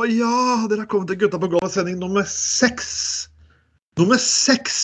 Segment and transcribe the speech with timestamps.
[0.00, 0.66] Å, ja!
[0.70, 3.28] Dere har kommet til Gutta på gulvet, sending nummer seks.
[4.00, 4.80] Nummer seks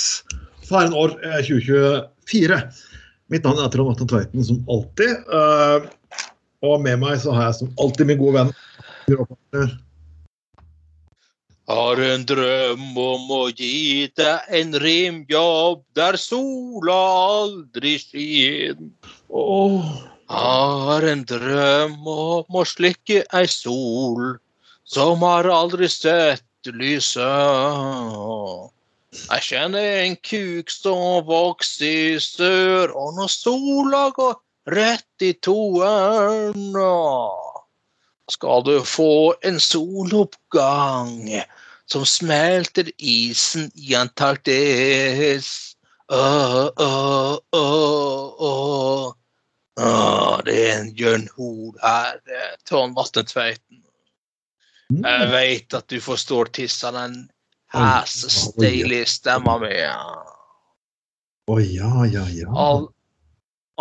[0.67, 2.61] for en år eh, 2024.
[3.33, 5.25] Mitt navn er Trond Atten Tveiten, som alltid.
[5.27, 5.89] Uh,
[6.67, 9.73] og med meg så har jeg som alltid min gode venn.
[11.67, 16.99] Har en drøm om å gi deg en rimjobb der sola
[17.43, 18.93] aldri skin.
[19.31, 19.89] Åh,
[20.31, 24.37] Har en drøm om å slikke ei sol
[24.87, 27.23] som har aldri sett lyset.
[29.17, 34.35] Jeg kjenner en kuk som vokser i sør, og når sola går
[34.77, 36.75] rett i toeren
[38.31, 41.15] skal du få en soloppgang
[41.87, 45.77] som smelter isen i Antarktis.
[46.11, 46.71] Åh.
[49.77, 53.86] Åh, det er en Jørn Hoel her, eh, Trond Vatne Tveiten.
[54.95, 57.25] Jeg vet at du forstår tissa den
[57.75, 59.73] hæsesteilige stemma mi.
[61.51, 62.51] Å ja, ja, ja.
[62.55, 62.87] All,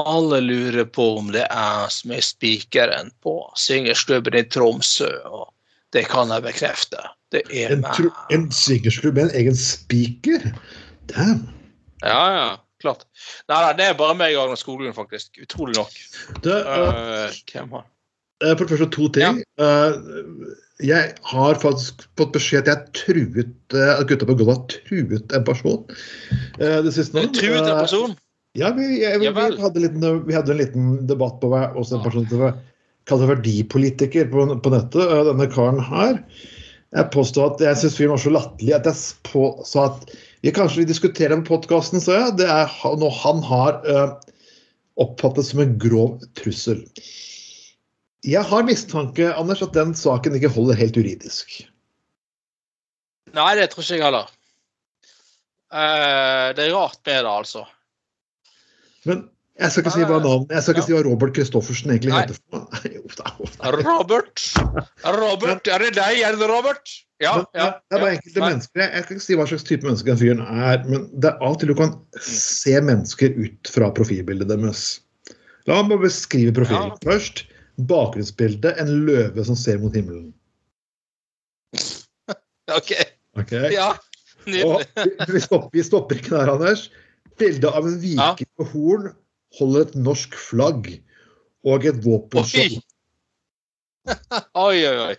[0.02, 5.50] alle lurer på om det er jeg som er spikeren på syngersklubben i Tromsø, og
[5.96, 7.02] det kan jeg bekrefte.
[7.34, 8.12] Det er En, meg.
[8.34, 10.52] en swingersklubb med en egen speaker?
[11.12, 11.48] Damn.
[12.04, 12.48] Ja, ja,
[12.82, 13.06] klart.
[13.50, 15.38] Nei, nei, det er bare meg og Agnes Skoglund, faktisk.
[15.42, 15.94] Utrolig nok.
[16.46, 16.90] Det, uh,
[17.30, 17.86] uh, hvem har
[18.54, 19.42] For det første to ting.
[19.58, 19.98] Eh,
[20.86, 25.36] Jeg har faktisk fått beskjed at jeg truet eh, at gutta på gulvet har truet
[25.38, 25.84] en person.
[26.60, 27.30] eh, Det siste nå.
[27.38, 28.16] Truet en Eh, person?
[28.56, 31.92] Ja, vi, jeg, vi, vi, hadde liten, vi hadde en liten debatt på hver hos
[31.96, 32.54] en person som
[33.08, 35.02] kalte verdipolitiker på, på nettet.
[35.04, 36.22] eh, Denne karen her.
[36.96, 40.12] Jeg påstod at jeg syns fyren var så latterlig at jeg på, sa at
[40.46, 42.36] vi kanskje vil diskutere den podkasten, sa jeg.
[42.40, 44.14] Det er noe han har uh,
[45.02, 46.84] oppfattet som en grov trussel.
[48.26, 51.60] Jeg har mistanke Anders, at den saken ikke holder helt juridisk.
[53.36, 54.34] Nei, det tror ikke jeg heller.
[55.76, 57.66] Eh, det er rart med det, altså.
[59.06, 59.26] Men
[59.60, 62.22] jeg skal ikke si hva navnet jeg skal ikke si hva Robert Christoffersen egentlig Nei.
[62.26, 62.40] heter.
[62.52, 62.66] for.
[62.74, 63.74] Nei, da, da.
[63.78, 64.46] Robert!
[65.20, 66.22] Robert, er det deg?
[66.28, 66.92] Er det Robert?
[67.24, 67.38] Ja.
[67.38, 68.18] Men, ja, det er bare ja.
[68.18, 68.50] enkelte Nei.
[68.52, 68.84] mennesker.
[68.84, 71.56] Jeg, kan ikke si hva slags type menneske den fyren er, men det er av
[71.56, 74.86] og til du kan se mennesker ut fra profilbildet deres.
[75.70, 77.00] La meg beskrive profilen Ja.
[77.06, 77.46] først.
[77.76, 80.32] Bakgrunnsbildet en løve som ser mot himmelen.
[82.78, 82.94] OK.
[83.40, 83.72] okay.
[83.76, 83.94] Ja.
[84.46, 84.86] Nydelig.
[85.34, 86.88] vi, stopper, vi stopper ikke der, Anders.
[87.40, 89.12] Bildet av en viking på horn
[89.60, 90.90] holder et norsk flagg
[91.66, 92.82] og et våpenskjold.
[94.68, 94.78] Oi.
[94.86, 95.16] Oi, oi.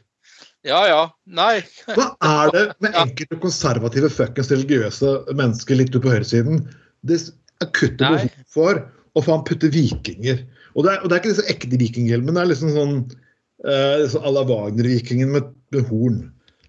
[0.67, 1.01] Ja, ja.
[1.31, 1.61] Nei.
[1.95, 6.65] Hva er det med enkelte konservative fuckings religiøse mennesker litt ute på høyresiden?
[7.07, 7.21] Det
[7.63, 8.83] akutte behovet behov for
[9.17, 10.43] å faen putte vikinger.
[10.77, 12.97] Og det er, og det er ikke disse ekte vikinghjelmene, det er liksom sånn
[13.65, 16.19] uh, à la Wagner-vikingen med, med horn.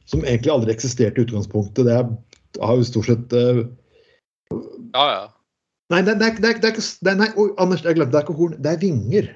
[0.07, 1.84] Som egentlig aldri eksisterte i utgangspunktet.
[1.84, 2.07] Det er,
[2.63, 3.66] har jo stort sett uh,
[4.95, 5.25] Ja, ja.
[5.91, 8.16] Nei, det, det, det, det er ikke det Nei, oi, Anders, jeg glemte.
[8.16, 9.28] Det er ikke horn, det er vinger.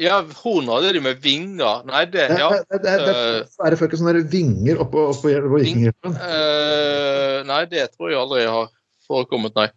[0.00, 1.84] Ja, horn hadde de med vinger.
[1.88, 2.50] Nei, det Ja.
[2.52, 6.18] det, det, det, det er fuckings sånne vinger oppå, oppå vikinghjelmen.
[6.20, 8.68] Uh, nei, det tror jeg aldri har
[9.08, 9.68] forekommet, nei.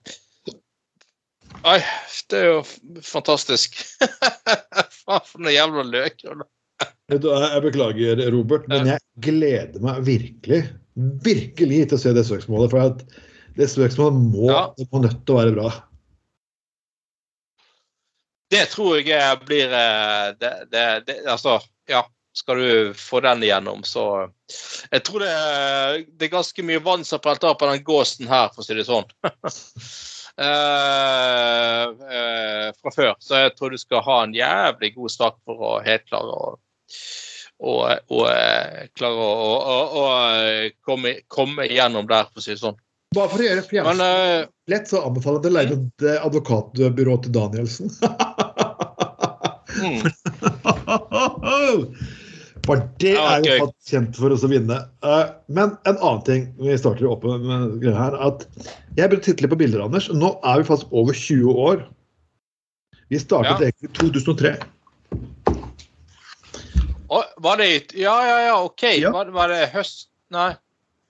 [1.66, 1.80] Nei,
[2.32, 2.60] det er jo
[3.04, 3.80] fantastisk.
[5.04, 6.24] Faen, for noe jævla løk.
[7.10, 10.62] Jeg beklager, Robert, men jeg gleder meg virkelig
[11.24, 12.74] virkelig til å se det søksmålet.
[12.74, 14.74] For det søksmålet må, Ja.
[14.78, 15.72] det må nødt til å være bra.
[18.50, 22.06] Det tror jeg blir eh, det, det, det, Altså, ja.
[22.40, 24.30] Skal du få den igjennom, så
[24.94, 28.62] Jeg tror det, det er ganske mye vann som av på den gåsen her, for
[28.62, 29.04] å si det sånn.
[30.40, 33.16] Eh, eh, fra før.
[33.20, 36.54] Så jeg tror du skal ha en jævlig god start for å helt klare å
[37.60, 37.82] og,
[38.16, 39.56] og eh, klare å,
[40.00, 42.78] og, eh, komme, komme igjennom der, for å si det sånn.
[43.18, 47.36] Bare for å gjøre fjernsyn uh, lett, så anbefaler jeg å leie et advokatbyrå til
[47.36, 47.92] Danielsen.
[49.76, 50.02] mm,
[52.66, 54.78] For det Ja, er jo kjent for oss å vinne.
[55.06, 58.46] Uh, Men en annen ting vi starter opp med greia her, at
[58.98, 60.10] jeg begynte å titte litt på bilder, Anders.
[60.12, 61.86] Nå er vi faktisk over 20 år
[63.10, 63.70] Vi startet Ja.
[63.72, 64.58] egentlig i 2003.
[67.10, 68.84] Oh, var det Ja, ja, ja, OK.
[68.84, 69.12] Ja.
[69.12, 70.10] Var, var det høst...
[70.30, 70.52] Nei.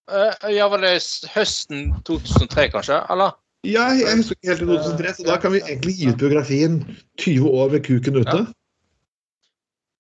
[0.09, 0.95] Uh, ja, var det
[1.35, 3.01] høsten 2003, kanskje?
[3.11, 3.35] Eller?
[3.67, 6.79] Ja, jeg husker ikke helt i 2003, så da kan vi egentlig gi ut biografien
[7.19, 8.39] 20 år med kuken ute.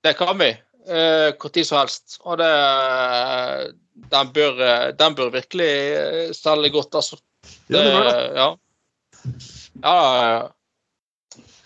[0.07, 0.53] Det kan vi.
[0.89, 2.17] Uh, Hvor tid som helst.
[2.25, 2.49] Og det
[4.09, 7.17] Den bør, eh, den bør virkelig eh, selge godt, altså.
[7.69, 8.13] Ja, det det.
[8.39, 8.45] ja.
[9.83, 10.47] Ja, ja, ja.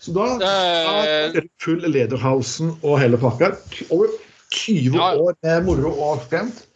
[0.02, 3.52] Så da Det- er det full Lederhausen og hele pakka.
[3.90, 4.08] Over
[4.52, 5.14] 20 Ja.
[5.16, 6.66] år med moro og skremt.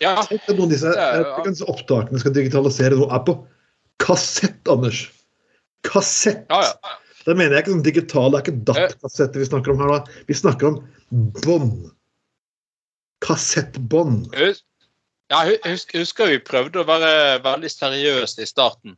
[0.00, 0.16] ja.
[0.26, 3.38] Tenk at noen av disse, Det disse opptakene skal digitalisere nå, er på
[4.02, 5.10] kassett, Anders.
[5.84, 6.44] Kassett.
[6.50, 6.72] ja, ja.
[7.26, 9.92] Da mener jeg ikke sånn digital, det er ikke datakassetter vi snakker om her.
[9.94, 10.22] da.
[10.26, 10.78] Vi snakker om
[11.44, 11.90] bånd.
[13.22, 14.32] Kassettbånd.
[15.32, 17.12] Ja, husker, husker vi prøvde å være
[17.44, 18.96] veldig seriøse i starten.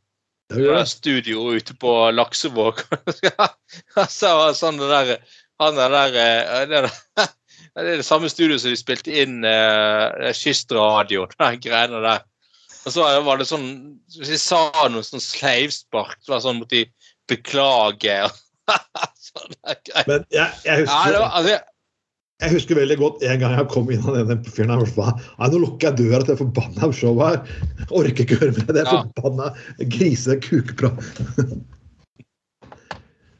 [0.52, 0.88] Det var det.
[0.90, 2.80] studio ute på Laksevåg.
[4.12, 5.12] Så var sånn det der
[5.62, 7.28] Han er der eh, det, er-
[7.74, 12.24] det er det samme studio som de spilte inn eh, Kystradio, de greiene der.
[12.84, 13.68] Og så var det sånn
[14.18, 14.60] Hvis de sa
[14.92, 16.82] noe sånn sleivspark, så var det sånn mot de
[17.30, 18.16] beklage.
[19.28, 20.08] Sånne greier.
[20.10, 21.56] Men jeg, jeg, Ja, husker, var, altså,
[22.44, 24.82] jeg husker veldig godt en gang jeg kom inn den fyren her.
[24.84, 25.12] og sa,
[25.52, 27.86] nå lukker jeg døra til det forbanna showet her.
[27.94, 29.02] Orker ikke høre med det Ja.
[29.14, 29.52] forbanna
[29.94, 30.98] grise-kukeprat.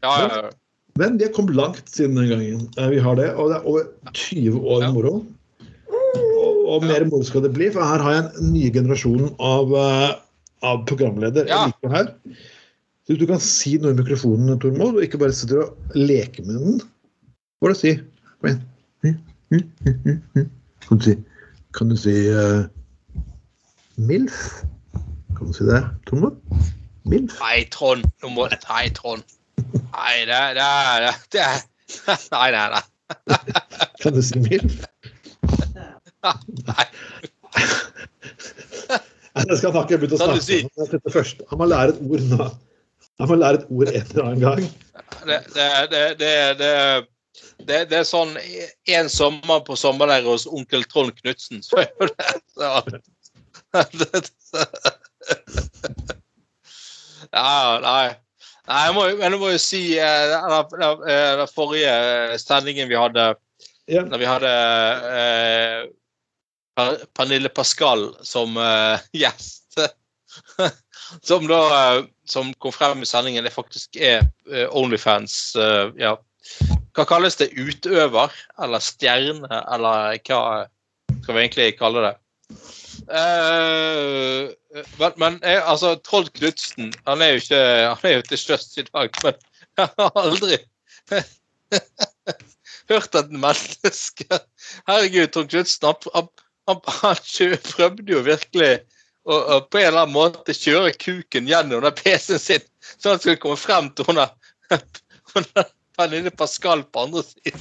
[0.04, 0.50] ja, ja, ja.
[0.98, 2.66] Men vi har kommet langt siden den gangen.
[2.78, 4.92] Eh, Vi har det, og det er over 20 år Ja.
[4.94, 5.14] moro.
[5.90, 9.72] Og, og mer moro skal det bli, for her har jeg en ny generasjon av,
[9.75, 10.12] eh,
[10.62, 11.48] av programleder.
[11.50, 11.64] Ja.
[11.66, 12.12] Jeg liker her.
[13.04, 16.56] Så du kan si noe i mikrofonen, Tormod, og ikke bare sitter og leker med
[16.56, 16.78] den.
[17.60, 17.92] Hva er det å si?
[18.40, 18.62] Kom igjen.
[20.84, 21.14] Kan du si,
[21.76, 22.64] kan du si uh,
[24.00, 24.40] MILF?
[25.36, 26.40] Kan du si det, Tormod?
[27.04, 27.36] MILF?
[27.42, 28.08] Nei, Trond.
[28.24, 29.36] Nå må Nei, Trond.
[29.76, 30.72] Nei, det, det,
[31.04, 31.46] det, det
[32.32, 32.84] Nei, nei, nei.
[34.00, 34.80] Kan du si MILF?
[36.24, 36.86] nei.
[39.44, 40.64] Det skal han ikke begynne å snakke si?
[40.64, 40.86] om.
[40.88, 41.44] Dette først.
[41.50, 42.54] Han må lære et ord nå.
[43.20, 44.62] Han må lære et ord en eller annen gang.
[45.25, 45.69] Det, det,
[46.19, 46.72] det, det,
[47.88, 48.32] det, er sånn
[48.90, 52.25] En sommer på sommerleir hos onkel Trond Knutsen, så er jo det
[57.34, 58.14] Ja, nei.
[58.64, 60.40] Nei, jeg må, jeg må jo si eh, den,
[61.05, 61.94] den forrige
[62.40, 63.25] sendingen vi hadde
[63.90, 64.06] yeah.
[64.08, 64.52] da vi hadde
[65.19, 65.81] eh,
[67.14, 69.78] Pernille Pascal som eh, gjest.
[71.22, 76.17] som da eh, Som kom frem i sendingen, det faktisk er eh, Onlyfans eh, Ja.
[76.94, 77.55] Hva kalles det?
[77.56, 78.32] Utøver?
[78.62, 79.49] Eller stjerne?
[79.49, 80.41] Eller hva
[81.23, 82.15] skal vi egentlig kalle det?
[83.05, 84.53] Uh,
[85.00, 88.85] men men altså, Troll Knutsen Han er jo ikke Han er jo til sjøs i
[88.87, 89.35] dag, men
[89.81, 90.59] jeg har aldri
[92.93, 94.38] hørt at menneske
[94.88, 96.31] Herregud, Trond Knutsen han, han,
[97.03, 98.73] han prøvde jo virkelig
[99.25, 102.67] å, og, på en eller annen måte kjøre kuken gjennom den PC-en sin,
[102.97, 107.61] sånn at han skulle komme frem til hun der- lille Pascal på andre siden.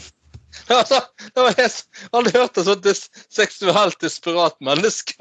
[0.70, 1.02] Altså,
[1.34, 5.16] det var hørt et sånt des- seksuelt desperat menneske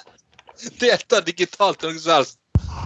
[0.82, 2.38] delta digitalt til noe som helst.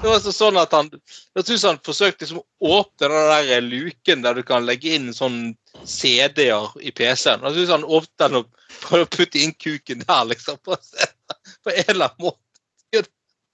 [0.03, 4.25] Det var sånn at han jeg synes han forsøkte liksom å åpne den der luken
[4.25, 5.55] der du kan legge inn sånn
[5.85, 7.45] CD-er i PC-en.
[7.47, 8.51] Jeg synes han åpnet den og
[8.83, 10.59] prøvde å putte inn kuken der, liksom.
[10.65, 12.46] På en eller annen måte.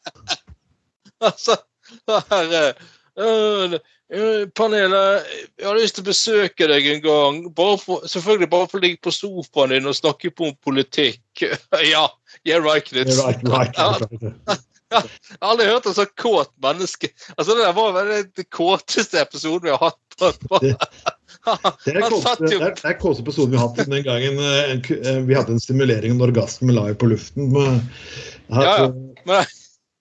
[1.23, 1.55] Altså
[2.09, 2.73] herre her,
[3.19, 3.75] øh,
[4.13, 5.23] øh, Panelet,
[5.59, 7.39] jeg har lyst til å besøke deg en gang.
[7.55, 11.23] Bare for, selvfølgelig bare for å ligge på sofaen din og snakke på om politikk.
[11.93, 12.09] ja,
[12.49, 13.23] yeah right, Knutsen.
[13.23, 14.61] Right, right, right, right.
[14.93, 17.09] Jeg har aldri hørt et så kåt menneske.
[17.39, 19.99] Altså, Det der var vel den kåteste episoden vi har hatt.
[20.21, 20.75] Det-
[21.87, 25.55] Det er den kåteste episoden vi har hatt den gangen eh, en eh, vi hadde
[25.57, 27.49] en simulering av en orgasme live på luften.
[27.55, 27.81] Men,
[28.53, 28.87] Ja, ja.
[29.25, 29.47] Men,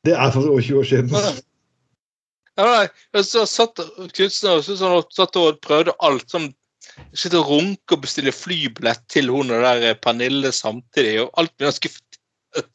[0.06, 1.10] Det er for over 20 år siden.
[2.58, 3.82] ja, nei, jeg så satt
[4.16, 6.28] Knutsen og, så, sånn, satt og prøvde alt.
[6.32, 6.52] sånn
[7.16, 11.22] Sitte og runke og bestille flybillett til hun og der eh, Pernille samtidig.
[11.24, 12.20] og alt blir skuffet.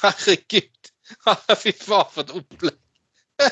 [0.00, 0.90] Herregud!
[1.62, 2.78] Fy faen, for et opplegg!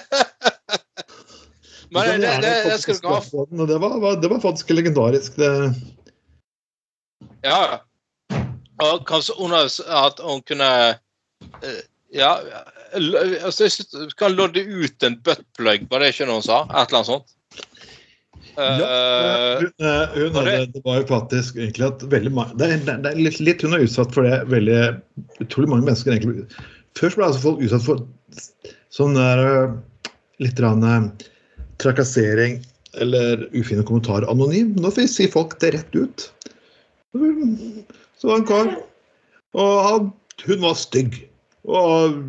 [1.95, 5.37] Men det, det, det, det skal dere ha det var, det var faktisk legendarisk.
[5.39, 5.51] Det,
[7.45, 7.79] Ja.
[8.83, 10.71] Og kanskje hun at hun kunne
[11.63, 11.83] eh,
[12.15, 12.33] Ja,
[12.95, 16.61] altså, jeg kan lodde ut en buttplug, var det ikke noe hun sa?
[16.71, 17.31] Et eller annet sånt?
[18.55, 22.69] Ja, Eh, hun, eh, hun det- hadde, det var jo faktisk egentlig at veldig det
[22.71, 24.77] er, det er litt, litt Hun er utsatt for det veldig
[25.43, 26.45] utrolig mange mennesker egentlig
[26.95, 28.05] Først ble altså folk utsatt for
[28.95, 29.75] sånn der eh,
[30.39, 31.27] litt grann, eh,
[31.83, 32.61] trakassering
[33.03, 34.77] eller ufine kommentarer anonym.
[34.79, 36.29] Nå får vi si folk det rett ut.
[37.11, 38.71] Så var det en kar,
[39.59, 40.13] og han,
[40.47, 41.25] hun var stygg.
[41.65, 42.21] Og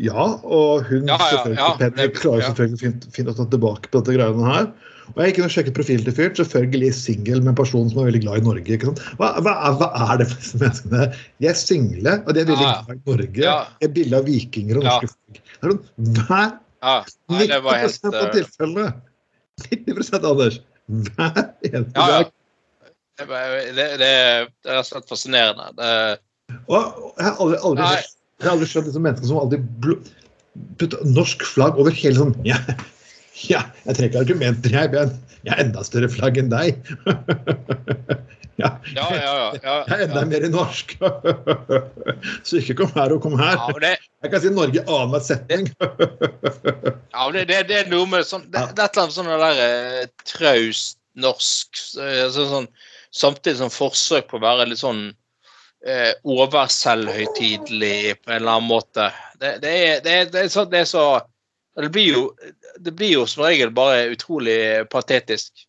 [0.00, 4.00] ja, og hun Ja, ja, selvfølgelig, ja, Penny klarer selvfølgelig å finne, å tilbake på
[4.00, 4.66] dette greiene her.
[5.12, 6.34] Og jeg gikk inn og sjekket profilen til fyren.
[6.38, 8.76] Selvfølgelig singel med en person som er veldig glad i Norge.
[8.76, 9.02] ikke sant?
[9.18, 11.08] Hva, hva, hva er det for disse menneskene?
[11.42, 13.42] De er single, og de er veldig glad i Norge.
[13.44, 13.56] Ja.
[13.84, 15.40] Et bilde av vikinger og norske folk.
[15.42, 15.82] Det er sånn,
[16.22, 16.50] hver
[16.82, 16.94] Ja,
[17.30, 18.86] nei, det var 90 helt av eh, tilfellene.
[19.68, 20.60] 90 Anders.
[20.92, 22.32] Hver eneste dag.
[23.20, 23.26] det,
[23.76, 25.68] det, det er rett og slett fascinerende.
[25.76, 25.92] Det,
[26.70, 27.90] Og jeg har aldri, aldri,
[28.40, 29.66] jeg har aldri skjønt disse menneskene som alltid
[30.80, 32.58] putter norsk flagg over hele sånn ja,
[33.48, 34.90] ja, jeg trenger ikke argumenter, jeg.
[34.92, 36.76] men Jeg har enda større flagg enn deg.
[38.62, 39.46] ja, ja, ja, ja.
[39.56, 40.94] ja, jeg er enda mer i norsk.
[42.46, 43.56] Så ikke kom her og kom her.
[43.56, 45.70] Ja, det, Jeg kan si Norge annenhver setning.
[45.80, 51.00] ja, det, er noe med sånn Det, er et eller annet sånn der eh, traust
[51.18, 52.70] norsk eh, sånn, sånn,
[53.12, 55.10] Samtidig som forsøk på å være litt sånn
[55.86, 59.08] eh, overselvhøytidelig på en eller annen måte.
[59.40, 61.04] Det, det, er, det, er, det, er så, er så
[61.90, 62.22] blir, jo,
[62.78, 65.66] det blir jo som regel bare utrolig patetisk.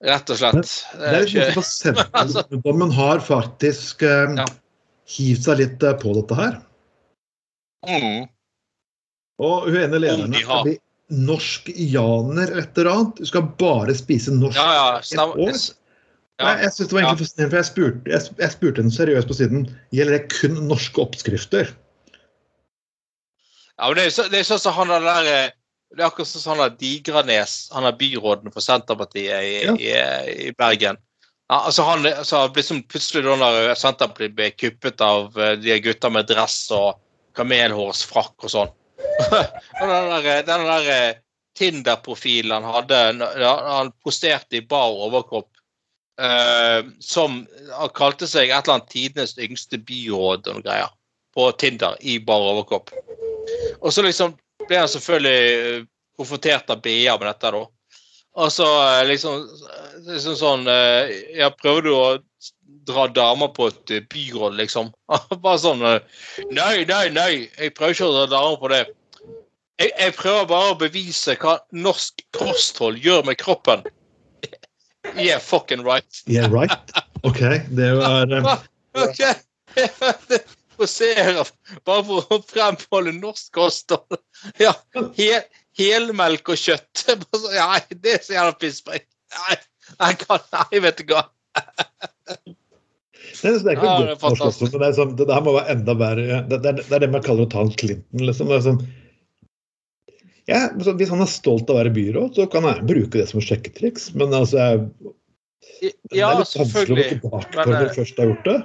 [0.00, 0.74] Rett og slett.
[0.96, 4.46] Det er jo ikke- morsomt at Senterungdommen har faktisk eh, Ja.
[5.10, 6.60] hivd seg litt eh, på dette her.
[7.88, 8.28] mm.
[9.40, 10.74] Og hun ene lederen skal bli
[11.10, 13.20] norsk janer et eller annet.
[13.22, 14.58] Hun skal bare spise norsk.
[14.60, 14.98] Ja, ja.
[15.00, 15.60] et år.
[16.40, 16.56] Ja.
[16.64, 19.36] Jeg, synes det var egentlig fascinerende, for jeg spurte, jeg, jeg spurte henne seriøst på
[19.36, 21.72] siden gjelder det kun norske oppskrifter.
[23.80, 25.52] Ja, men det er, så, det er sånn som han der eh,
[25.90, 29.76] Det er akkurat sånn som han der Digranes, han er byråden for Senterpartiet i, Ja.
[29.76, 31.00] i, i Bergen.
[31.50, 36.12] Ja, altså han altså, liksom Plutselig da når Senterpartiet ble kuppet av eh, de gutta
[36.12, 37.00] med dress og
[37.38, 38.76] kamelhårsfrakk og sånn.
[39.80, 41.18] den der, den der eh,
[41.58, 43.00] Tinder-profilen han hadde
[43.42, 45.59] han posterte i bar overkropp eh,
[47.00, 47.38] som
[47.96, 50.90] kalte seg et eller annet tidenes yngste byråd og noe greier
[51.34, 52.90] på Tinder i bar overkropp.
[53.80, 54.34] Og så liksom
[54.68, 55.84] ble han selvfølgelig eh,
[56.18, 57.62] konfrontert av BA med dette, da.
[58.40, 59.46] Og så eh, liksom,
[60.06, 62.04] liksom sånn Ja, Jeg prøvde å
[62.90, 64.92] dra damer på et eh, byråd, liksom.
[65.44, 66.00] Bare sånn eh,
[66.50, 68.84] Nei, nei, nei, jeg prøver ikke å dra damer på det.
[69.80, 73.86] Jeg, jeg prøver bare å bevise hva norsk kosthold gjør med kroppen.
[75.16, 76.22] Yeah, fucking right.
[76.26, 76.70] Yeah, right?
[77.24, 77.40] OK.
[77.70, 78.48] Det er um...
[79.06, 79.20] Ok.
[80.80, 81.44] Poserer
[81.84, 84.20] bare for å fremholde norsk kosthold.
[84.64, 84.72] Ja.
[85.16, 85.44] Hel,
[85.78, 87.04] helmelk og kjøtt.
[87.52, 89.06] Nei, det er så jævla pisspreik.
[89.36, 89.58] Nei,
[90.00, 91.26] jeg kan Nei, vet du hva.
[93.40, 96.24] Det det ikke Ja, det det, er sånn, her må være enda verre.
[96.40, 98.24] Er- det er det man kaller å ta en Clinton.
[98.26, 98.50] liksom.
[98.50, 98.80] Det er sånn,
[100.50, 103.28] ja, så hvis han er stolt av å være byråd, så kan han bruke det
[103.30, 104.10] som sjekketriks.
[104.18, 108.32] Men altså, jeg, det er litt vanskelig å gå tilbake når eh, du først har
[108.32, 108.58] gjort det.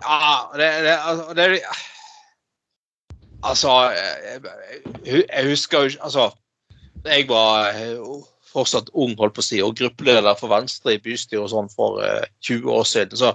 [0.00, 1.50] Ja, det, det, altså, det
[3.46, 4.40] Altså, jeg,
[5.30, 6.24] jeg- husker jo ikke Altså,
[7.04, 8.00] jeg var eh,
[8.50, 12.00] fortsatt ung, holdt på å si, og gruppeleder for Venstre i bystyret og sånn for
[12.00, 13.34] uh, 20 år siden, så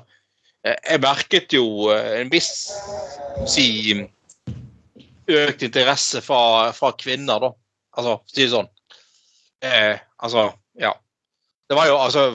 [0.66, 2.50] eh, jeg merket jo eh, en viss
[3.52, 3.68] si
[5.38, 7.52] økt interesse fra, fra kvinner, da.
[7.98, 8.70] Altså, si det sånn.
[9.66, 10.94] Eh, altså, ja.
[11.70, 12.26] Det var jo, altså,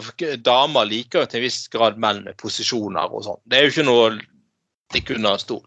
[0.41, 3.41] Damer liker jo til en viss grad menn med posisjoner og sånn.
[3.45, 4.07] Det er jo ikke noe
[4.95, 5.65] de kunne ha stol.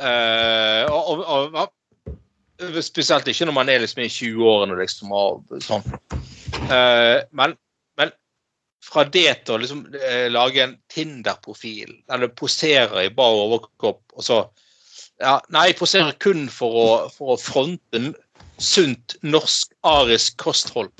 [0.00, 5.84] Eh, og, og, og, spesielt ikke når man er liksom i 20-årene liksom, og sånn.
[6.70, 7.56] Eh, men,
[7.98, 8.12] men
[8.84, 14.04] fra det til å liksom eh, lage en Tinder-profil der du poserer i bar overkropp,
[14.14, 14.42] og så
[15.20, 18.12] ja, Nei, jeg poserer kun for å, for å fronte
[18.60, 20.92] sunt norsk arisk kosthold.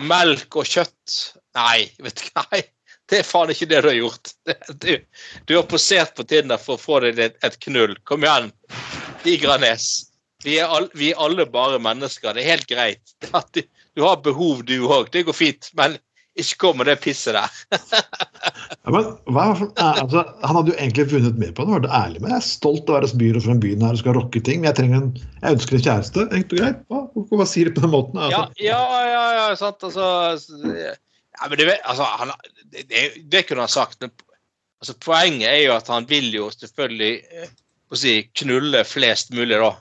[0.00, 1.18] Melk og kjøtt
[1.58, 2.62] Nei, vet du hva.
[3.10, 4.30] Det er faen ikke det du har gjort.
[4.80, 4.92] Du,
[5.44, 7.92] du har posert på Tinder for å få deg et, et knull.
[8.08, 8.48] Kom igjen,
[9.24, 9.90] Digranes.
[10.42, 10.56] Vi
[10.98, 12.32] vi er alle bare mennesker.
[12.32, 13.16] Det er helt greit.
[13.52, 13.60] Du,
[13.94, 15.10] du har behov, du òg.
[15.12, 15.68] Det går fint.
[15.76, 15.98] Men
[16.40, 17.62] ikke kom med det pisset der.
[18.82, 21.92] Ja, men hva, eh, altså, Han hadde jo egentlig vunnet mer på det, var det
[21.94, 22.32] ærlig med.
[22.32, 24.62] Jeg er stolt av å være byråd for den byen her og skal rocke ting.
[24.62, 25.12] Men jeg trenger en,
[25.42, 26.24] jeg ønsker en kjæreste.
[26.28, 26.80] Enkelt og greit.
[26.90, 27.02] Hva,
[27.42, 28.18] hva sier du på den måten?
[28.22, 29.86] Ja, Altså, ja, ja, ja sant.
[29.86, 30.08] Altså
[30.72, 32.34] ja, men det, altså, han,
[32.72, 34.00] det, det, det kunne han sagt.
[34.02, 34.12] Men
[34.82, 37.56] altså, poenget er jo at han vil jo selvfølgelig eh,
[38.02, 39.72] si, knulle flest mulig, da.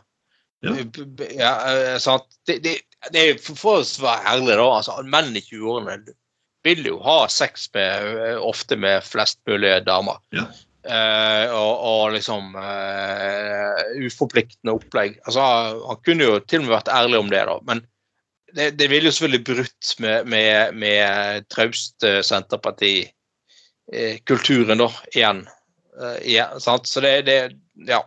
[0.61, 0.77] Ja.
[0.93, 2.27] B- ja, eh, sant?
[2.45, 2.77] Det, det,
[3.13, 4.67] det er for å være ærlig, da.
[4.77, 6.01] Altså, menn i 20-årene
[6.63, 10.17] vil jo ha sex med, eh, ofte med flest mulig damer.
[10.35, 10.45] Ja.
[10.81, 15.19] Eh, og, og liksom eh, uforpliktende opplegg.
[15.25, 15.41] Altså,
[15.87, 17.55] han kunne jo til og med vært ærlig om det, da.
[17.69, 17.77] Men
[18.55, 21.05] det, det ville jo selvfølgelig brutt med, med, med
[21.53, 25.39] traust eh, Senterparti-kulturen, da, igjen.
[26.01, 26.51] Eh, igjen?
[26.59, 27.39] Så det, det
[27.87, 28.01] Ja.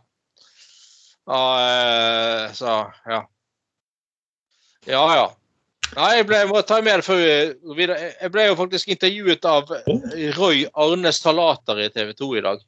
[1.24, 3.24] Uh, så, ja.
[4.84, 5.26] Ja, ja.
[5.94, 8.10] Nei, jeg, ble, jeg må ta med det før vi videre.
[8.18, 9.70] Jeg ble jo faktisk intervjuet av
[10.38, 12.64] Roy Arne Salater i TV 2 i dag.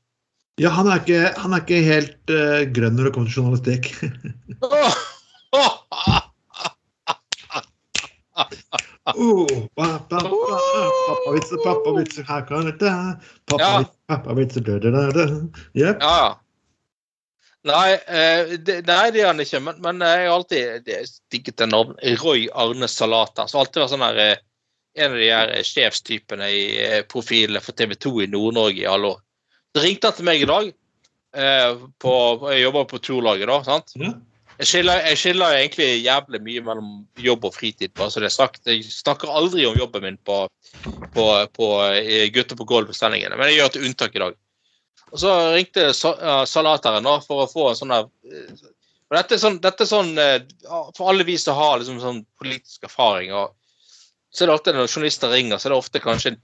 [0.63, 3.85] Ja, han er ikke, han er ikke helt uh, grønn når det kommer til journalistikk.
[9.17, 9.45] oh,
[9.77, 12.89] pappa, pappavitser, pappavitser, her kan dette
[13.51, 15.27] Pappavitser, pappavitser, dø, dø, dø.
[15.77, 15.93] Ja.
[17.67, 19.61] Nei, eh, det, nei, det gjør han ikke.
[19.67, 20.91] Men, men jeg har alltid
[21.33, 21.97] digget det navn.
[22.23, 23.49] Roy Arne Salata.
[23.51, 24.45] Så alltid vært sånn her, eh,
[24.97, 26.63] en av de her sjefstypene i
[27.11, 29.19] profilene for TV 2 i Nord-Norge i alle år.
[29.75, 30.71] Så ringte han til meg i dag.
[31.37, 32.15] Eh, på,
[32.53, 33.59] jeg jobber på turlaget, da.
[33.67, 33.93] sant?
[34.57, 37.93] Jeg skiller, jeg skiller egentlig jævlig mye mellom jobb og fritid.
[37.99, 38.63] bare så det er sagt.
[38.65, 40.47] Jeg snakker aldri om jobben min på,
[41.13, 41.27] på,
[41.59, 41.69] på
[42.33, 44.39] Gutter på gulvet-sendingene, men jeg gjør et unntak i dag.
[45.13, 48.09] Og så ringte salateren for å få en sånn der
[49.07, 50.09] og dette er sånn, dette er sånn
[50.97, 53.55] For alle vi som har liksom sånn politisk erfaring, og
[54.35, 56.41] så er det ofte når journalister ringer, så er det ofte kanskje en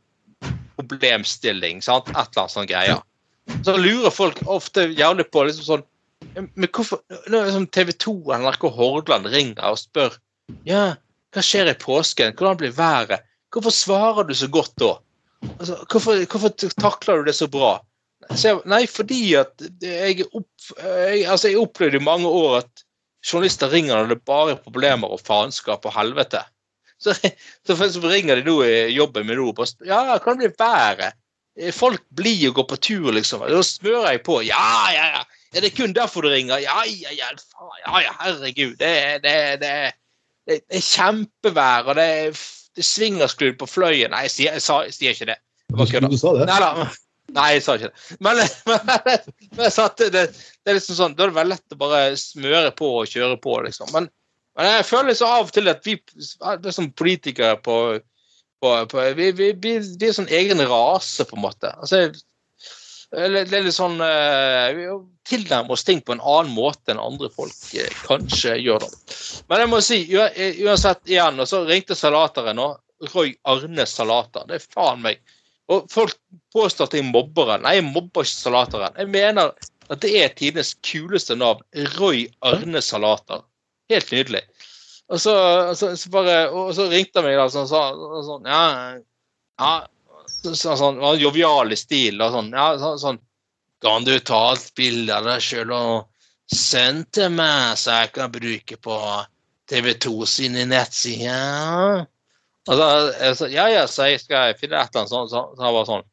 [0.78, 1.82] problemstilling.
[1.84, 2.08] sant?
[2.08, 2.94] Et eller annet sånn greie.
[3.66, 5.88] Så lurer folk ofte gjerne på liksom sånn
[6.38, 10.14] Men hvorfor Når liksom TV 2 eller NRK Hordaland ringer og spør
[10.62, 10.94] Ja,
[11.34, 12.36] hva skjer i påsken?
[12.38, 13.26] Hvordan blir været?
[13.52, 14.92] Hvorfor svarer du så godt da?
[15.58, 17.80] Altså, hvorfor, hvorfor takler du det så bra?
[18.70, 20.48] Nei, fordi at jeg, opp,
[20.78, 22.84] jeg, altså jeg opplevde i mange år at
[23.26, 26.42] journalister ringer når det bare er problemer og faenskap og helvete.
[27.02, 27.14] Så,
[27.66, 27.76] så,
[28.06, 31.18] ringer de nå i jobben min nå og Ja, kan det bli været?
[31.76, 33.42] Folk blir og går på tur, liksom.
[33.44, 34.40] Da smører jeg på.
[34.46, 35.24] Ja, ja, ja.
[35.52, 36.62] Er det kun derfor du ringer?
[36.62, 37.28] Ja, ja, ja.
[37.84, 38.78] ja, ja herregud.
[38.80, 39.72] Det, det, det,
[40.48, 42.38] det, er kjempevær, og det,
[42.76, 44.14] det svinger skrudd på fløyen.
[44.14, 45.40] Nei, jeg sier, jeg, jeg ikke det.
[46.08, 46.48] Du sa det?
[46.48, 46.88] Nei da.
[47.36, 48.16] Nei, jeg sa ikke det.
[48.24, 48.80] Men, men,
[49.58, 50.24] men det, det,
[50.68, 53.58] er liksom sånn, da er det veldig lett å bare smøre på og kjøre på,
[53.66, 53.92] liksom.
[53.94, 54.08] Men,
[54.58, 57.78] men jeg føler så av og til at vi det er som politikere på,
[58.62, 61.72] på, på vi, vi, vi, vi, er sånn egen rase, på en måte.
[61.78, 62.04] Altså,
[63.12, 64.86] det er litt sånn Vi
[65.28, 68.86] tilnærmer oss ting på en annen måte enn andre folk eh, kanskje gjør.
[68.86, 69.18] det.
[69.52, 69.98] Men jeg må si,
[70.64, 72.72] uansett igjen, og så ringte salateren nå.
[73.12, 74.44] Roy Arne Salater.
[74.46, 75.18] Det er faen meg
[75.72, 76.16] og folk
[76.54, 77.64] påstår at jeg mobber han.
[77.64, 78.98] Nei, jeg mobber ikke Salateren.
[78.98, 79.52] Jeg mener
[79.92, 81.64] at det er tidenes kuleste navn.
[81.96, 83.42] Roy Arne Salater.
[83.92, 84.42] Helt nydelig.
[85.12, 85.34] Og så,
[85.76, 87.82] så, så, bare, og så ringte han meg da sånn, så,
[88.24, 88.62] sånn Ja,
[89.60, 89.72] ja
[90.42, 92.22] så, sånn, var jovial i stil.
[92.22, 93.20] Og sånn, ja, så, sånn
[93.82, 96.08] Kan du ta et bilde av deg sjøl og
[96.52, 98.98] sende til meg, så jeg kan bruke på
[99.72, 102.04] TV2 sine nettsider?
[102.70, 102.88] Og så,
[103.34, 105.32] så, ja, ja, så jeg skal finne et eller annet sånt.
[105.32, 106.04] Så, så han var sånn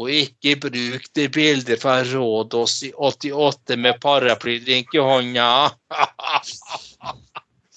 [0.00, 5.48] Og ikke bruk det bildet fra Rådås i 88 med paraplydrink i hånda.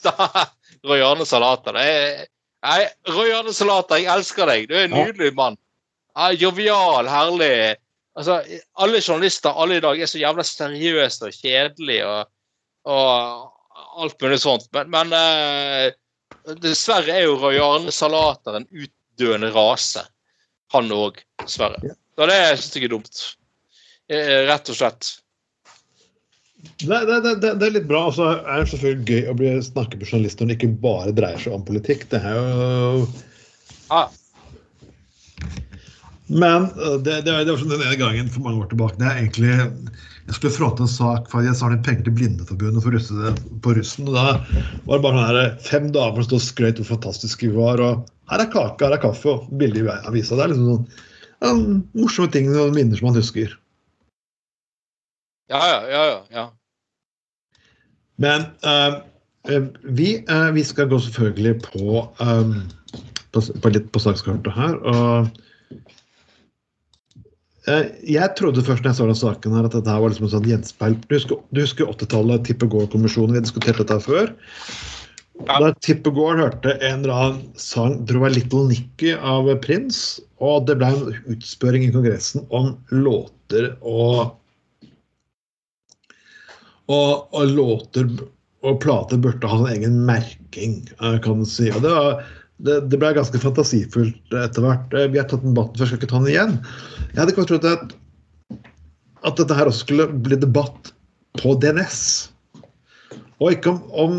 [0.86, 1.75] Royane Salater.
[1.75, 2.80] Nei,
[3.12, 4.69] Roy Salater, jeg elsker deg.
[4.69, 5.60] Du er en nydelig mann.
[6.39, 7.75] Jovial, herlig.
[8.15, 8.39] Altså,
[8.80, 12.30] alle journalister alle i dag er så jævla seriøse og kjedelige og,
[12.88, 14.69] og alt mulig sånt.
[14.71, 15.89] Men, men uh,
[16.62, 20.03] Dessverre er jo Roy Arne Salater en utdøende rase.
[20.75, 21.79] Han òg, dessverre.
[21.86, 21.95] Ja.
[22.15, 23.21] Det syns jeg er dumt.
[24.12, 25.15] Eh, rett og slett.
[26.81, 28.05] Det, det, det, det, er litt bra.
[28.10, 31.15] Og så er det selvfølgelig gøy å bli snakke med journalister når det ikke bare
[31.17, 32.08] dreier seg om politikk.
[32.12, 33.08] Det er jo
[33.93, 34.08] ah.
[36.27, 36.69] Men
[37.05, 38.97] det, det, det, var sånn den ene gangen for mange år tilbake.
[38.97, 39.57] Det er egentlig
[40.25, 43.73] jeg skulle fronte en sak for jeg sa litt penger til Blindeforbundet for russe på
[43.77, 44.07] russen.
[44.09, 44.23] og Da
[44.88, 47.83] var det bare sånn her, fem damer som stod og skrøt hvor fantastiske vi var.
[47.83, 50.33] og Her er kake, her er kaffe og bilde i avisa.
[50.33, 50.88] Det er liksom sånn
[51.45, 51.53] ja,
[51.93, 53.53] morsomme ting og minner som man husker.
[55.53, 56.03] Ja, ja, ja.
[56.33, 56.47] ja.
[58.17, 59.03] Men uh,
[59.93, 62.63] vi, uh, vi, skal gå selvfølgelig på, um,
[63.29, 64.79] på, på litt på sakskartet her.
[64.89, 65.44] og Eh,
[67.65, 70.49] jeg trodde først når jeg så den saken her at dette var liksom en sånn
[70.49, 70.97] gjenspeil.
[71.08, 73.34] Du husker, husker 80-tallet, Tippegård-kommisjonen.
[73.34, 74.30] Vi har diskutert dette før.
[75.43, 75.58] Ja.
[75.63, 80.67] Da Tippegård hørte en eller annen sang, tror jeg var 'Little Nicky' av Prince, og
[80.69, 84.38] det ble en utspørring i Kongressen om låter og
[86.86, 88.10] og, og låter
[88.65, 91.69] og plater burde ha en egen merking, eh, kan du si.
[91.71, 92.25] Og det var
[92.63, 94.93] det, det, ble ganske fantasifullt etter hvert.
[94.95, 96.53] Eh, vi har tatt debatten før, skal ikke ta den igjen.
[97.11, 97.95] Jeg hadde ikke trodd at,
[99.27, 100.93] at dette her også skulle bli debatt
[101.41, 101.99] på DNS.
[103.43, 104.15] Og ikke om, om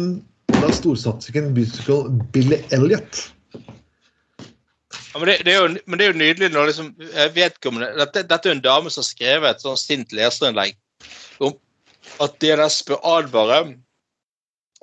[0.52, 3.22] da storsatsingen musical Billy Elliot.
[3.56, 8.26] Ja, men, det, det jo, men det er jo nydelig når liksom eh, vedkommende dette,
[8.28, 10.76] dette er en dame som har skrevet et sånn sint leserinnlegg
[11.40, 11.54] om
[12.20, 13.62] at DNS bør advare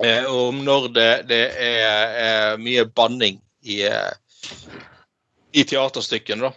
[0.02, 4.12] eh, om når det, det er, er mye banning i, eh,
[5.52, 6.52] i teaterstykkene.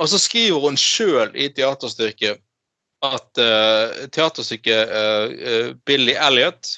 [0.00, 2.40] Og så skriver hun sjøl i teaterstykket
[3.02, 6.68] at uh, teaterstykket uh, Billy Elliot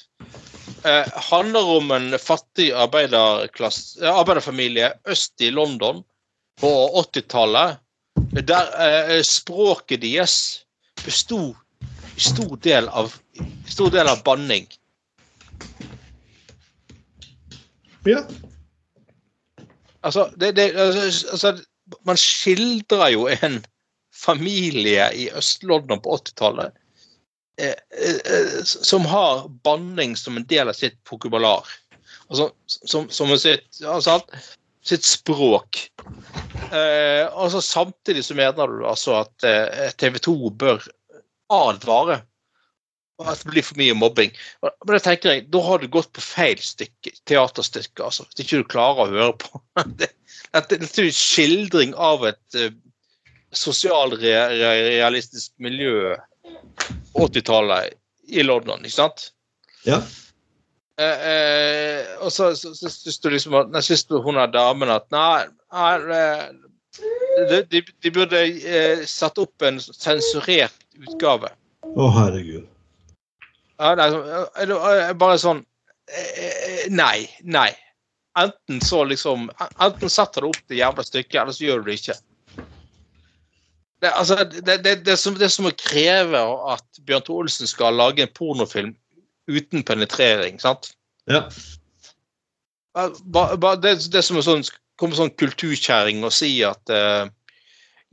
[0.83, 6.03] uh, handler om en fattig arbeiderfamilie øst i London
[6.59, 7.77] på 80-tallet,
[8.47, 10.65] der språket deres
[11.03, 11.55] besto
[12.15, 13.13] i stor del av,
[13.67, 14.67] stor del av banning.
[18.07, 18.23] Ja.
[20.05, 21.51] Altså, det, det, altså, altså,
[22.05, 23.61] man skildrer jo en
[24.15, 26.75] familie i Øst-London på 80-tallet
[27.61, 31.65] eh, eh, som har banning som en del av sitt pokubalar.
[32.29, 34.19] Altså, som, som sitt, altså,
[34.85, 35.81] sitt språk.
[36.71, 40.85] Eh, altså, samtidig så mener du altså at eh, TV 2 bør
[41.53, 42.21] advare
[43.21, 44.31] og at det blir for mye mobbing.
[44.61, 48.03] Men da tenker jeg, da har du gått på feil stykke, teaterstykke.
[48.03, 49.61] altså, Hvis ikke du klarer å høre på.
[50.01, 50.09] Det,
[50.69, 52.71] det dette er en skildring av et uh,
[53.55, 56.15] sosialrealistisk miljø
[57.15, 57.93] 80-tallet
[58.35, 59.31] i London, ikke sant?
[59.87, 60.01] ja.
[60.95, 64.47] Eh, eh, og så så- så syns du liksom at, nei, syns du hun er
[64.47, 65.43] damen at nei,
[65.75, 66.45] eh,
[67.49, 71.49] de, de, de burde eh, satt opp en sensurert utgave.
[71.83, 72.63] Å, herregud.
[72.63, 75.65] Ja, nei, så- eh, det var bare sånn
[76.07, 77.25] eh, Nei.
[77.43, 77.71] Nei.
[78.39, 81.99] Enten så liksom Enten setter du opp det jævla stykket, eller så gjør du det
[81.99, 82.17] ikke.
[84.03, 86.41] Det, altså, det, det, det, er som, det er som å kreve
[86.73, 88.91] at Bjørn Thor Olsen skal lage en pornofilm
[89.47, 90.59] uten penetrering.
[90.59, 90.91] sant?
[91.31, 91.45] Ja.
[92.93, 94.67] Ba, ba, det, det er som en sånn,
[94.99, 97.31] kommer sånn kulturkjerring og sier at uh,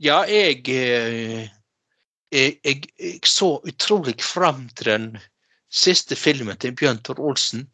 [0.03, 1.45] Ja, jeg, eh,
[2.33, 5.07] jeg, jeg Jeg så utrolig fram til den
[5.73, 7.67] siste filmen til Bjørn Tor Olsen.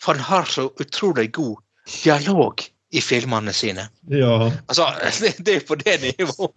[0.00, 1.56] For han har så utrolig god
[1.90, 3.88] dialog i filmene sine.
[4.08, 4.50] ja.
[4.66, 4.86] Altså,
[5.20, 6.54] det, det er på det nivået.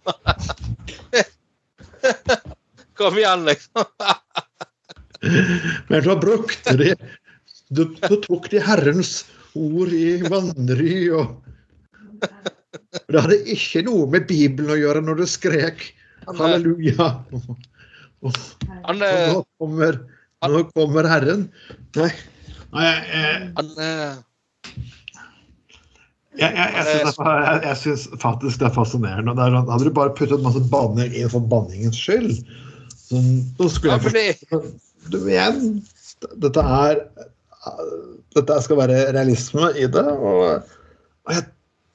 [2.98, 3.84] Kom igjen, liksom.
[5.88, 6.94] Men da brukte de
[7.72, 9.24] Du, du tok de Herrens
[9.56, 11.40] ord i vanry og
[13.08, 15.78] Det hadde ikke noe med Bibelen å gjøre når du skrek
[16.26, 17.06] Han, eh, halleluja.
[18.24, 18.32] Og,
[18.92, 19.96] og, og eh,
[20.50, 21.48] nå, kommer, nå kommer Herren.
[21.98, 22.10] Nei,
[22.74, 24.22] Nei jeg, jeg, han eh,
[26.34, 29.34] jeg, jeg, jeg, synes, det jeg, jeg synes faktisk det er fascinerende.
[29.38, 32.40] Det er, sånn, hadde du bare puttet masse banning inn for banningens skyld,
[32.94, 33.20] så,
[33.60, 34.62] så skulle ja, jeg
[35.12, 35.62] du, igjen,
[36.42, 37.04] dette er
[38.34, 40.04] Dette skal være realisme i det.
[40.04, 40.64] Og,
[41.24, 41.46] og jeg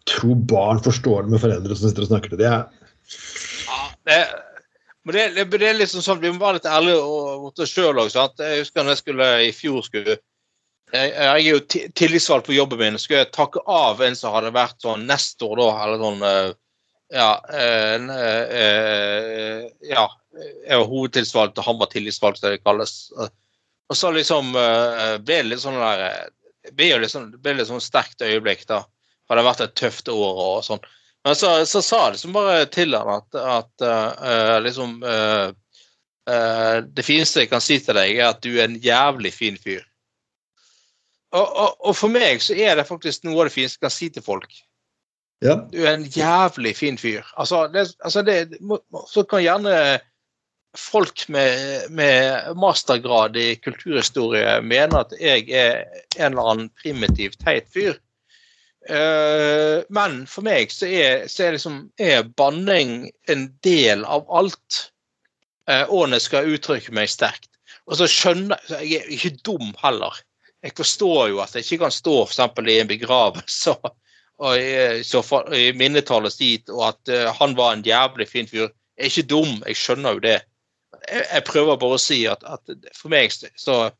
[0.09, 2.63] tror barn forstår det med foreldre som sitter og snakker til dem.
[3.67, 4.19] Ja, det,
[5.09, 7.01] men det, det, det er liksom sånn, Vi må være litt ærlige
[7.41, 8.11] mot oss sjøl òg.
[8.13, 10.19] Jeg husker når jeg skulle i fjor skulle
[10.93, 12.97] jeg, jeg er jo ti- tillitsvalgt på jobben min.
[13.01, 16.49] Skulle jeg takke av en som hadde vært sånn nestor, da, eller sånn eh,
[17.13, 17.29] Ja.
[17.49, 20.07] en, eh, ja.
[20.39, 22.95] Jeg var hovedtillitsvalgt, og han var tillitsvalgt, som det kalles.
[23.89, 26.29] Og så liksom eh, ble det litt sånn der
[27.09, 28.83] sånn, det ble litt sånn sterkt øyeblikk, da.
[29.29, 30.81] Det har vært et tøft år og sånn.
[31.27, 35.51] Men så, så sa jeg liksom bare til han at, at uh, liksom uh,
[36.29, 39.59] uh, Det fineste jeg kan si til deg, er at du er en jævlig fin
[39.59, 39.83] fyr.
[41.35, 43.93] Og, og, og for meg så er det faktisk noe av det fineste jeg kan
[43.93, 44.49] si til folk.
[45.45, 45.55] Ja.
[45.71, 47.27] Du er en jævlig fin fyr.
[47.39, 48.39] Altså, det, altså det,
[49.07, 49.75] så kan gjerne
[50.77, 55.85] folk med, med mastergrad i kulturhistorie mene at jeg er
[56.19, 57.97] en eller annen primitiv, teit fyr.
[58.89, 64.85] Eh, men for meg så er, så er, liksom, er banning en del av alt.
[65.69, 67.45] Uh, og når jeg skal uttrykke meg sterkt.
[67.85, 70.15] Og så skjønner så Jeg er ikke dum heller.
[70.65, 74.57] Jeg forstår jo at jeg ikke kan stå eksempel i en begravelse og,
[75.05, 78.71] så for, i minnetallet dit, og at uh, han var en jævlig fin fyr.
[78.97, 80.37] Jeg er ikke dum, jeg skjønner jo det.
[81.05, 83.91] Jeg, jeg prøver bare å si at, at for meg så-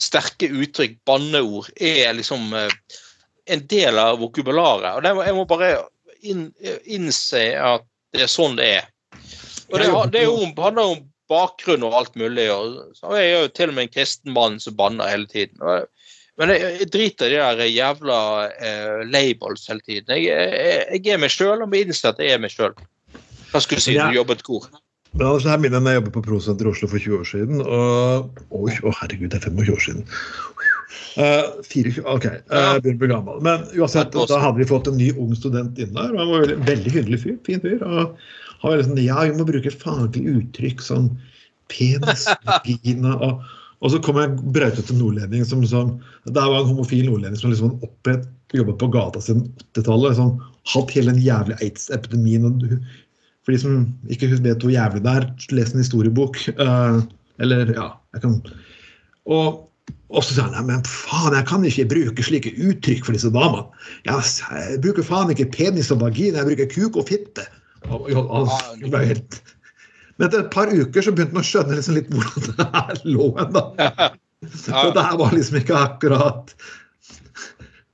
[0.00, 2.72] sterke uttrykk, banneord, er liksom eh,
[3.48, 4.96] en del av vokabularet.
[4.96, 5.72] Og det må, jeg må bare
[6.26, 6.48] inn,
[6.84, 8.88] innse at det er sånn det er.
[9.68, 12.48] Og det, det jo, handler om bakgrunn og alt mulig.
[12.52, 15.60] Og, så jeg er jo til og med en kristen mann som banner hele tiden.
[15.60, 15.88] Og,
[16.40, 20.14] men jeg, jeg driter i de der jævla eh, labels hele tiden.
[20.14, 22.76] Jeg, jeg, jeg er meg sjøl og må innse at jeg er meg sjøl.
[23.50, 23.96] Hva skulle du si?
[23.96, 24.08] Ja.
[24.08, 24.68] Du jobbet kor?
[25.16, 27.28] Men altså, her minner jeg meg jeg jobbet på Prosenter i Oslo for 20 år
[27.28, 27.62] siden.
[27.64, 30.04] Og Oi, å herregud, det er 25 år siden.
[31.18, 33.38] Fire, ok, uh, begynner å bli gammel.
[33.42, 36.12] Men uansett, da hadde vi fått en ny ung student inn der.
[36.12, 37.38] og Han var veldig, veldig hyggelig fyr.
[37.46, 37.82] Fin fyr.
[37.82, 38.14] Og
[38.62, 41.10] han var liksom, ja, vi må bruke faglige faglig uttrykk som
[41.68, 43.42] penis, vagina og,
[43.78, 47.76] og så kom jeg brautete nordlending som liksom Det var en homofil nordlending som liksom
[47.86, 48.24] opphet,
[48.56, 49.44] jobbet på gata siden
[49.76, 50.14] 80-tallet.
[50.14, 50.32] Liksom,
[50.72, 52.58] hatt hele den jævlige aids-epidemien.
[53.46, 56.40] For de som ikke vet hvor jævlig det er, les en historiebok.
[56.58, 57.04] Uh,
[57.38, 58.40] eller, ja, jeg kan
[59.28, 59.67] og,
[60.08, 63.66] og så sa han men faen, jeg kan ikke bruke slike uttrykk for disse damene.
[64.08, 67.44] Jeg bruker faen ikke penis og vagina, jeg bruker kuk og fitte.
[67.88, 69.40] Og, og, og, det helt...
[70.18, 73.02] Men etter et par uker så begynte han å skjønne liksom litt hvordan det her
[73.06, 73.52] lå hen.
[73.54, 74.08] da.
[74.48, 76.52] For det her var liksom ikke akkurat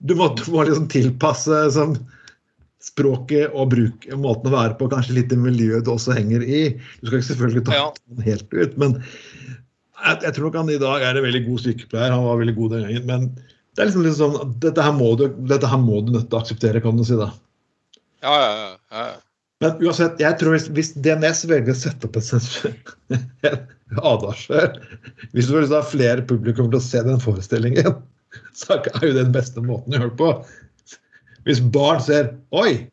[0.04, 1.96] Du må, må liksom tilpasse som
[2.85, 6.62] språket og bruke måten å være på, kanskje litt det miljøet du også henger i.
[7.00, 8.98] Du skal ikke selvfølgelig ta den helt ut, men
[10.05, 12.14] jeg, jeg tror nok han i dag er en veldig god sykepleier.
[12.14, 13.07] Han var veldig god den gangen.
[13.09, 13.29] Men
[13.75, 16.38] det er liksom litt sånn dette her må du, dette her må du nødt til
[16.38, 17.17] å akseptere, kan du si.
[17.19, 17.31] da.
[18.25, 19.14] Ja, ja, ja, ja.
[19.62, 23.14] Men uansett, jeg tror hvis, hvis DNS velger å sette opp en
[23.95, 24.75] en advarsel
[25.33, 28.01] Hvis du vil ha flere publikum til å se den forestillingen,
[28.59, 30.31] så er jo det den beste måten å gjøre det på.
[31.49, 32.87] Hvis barn ser Oi!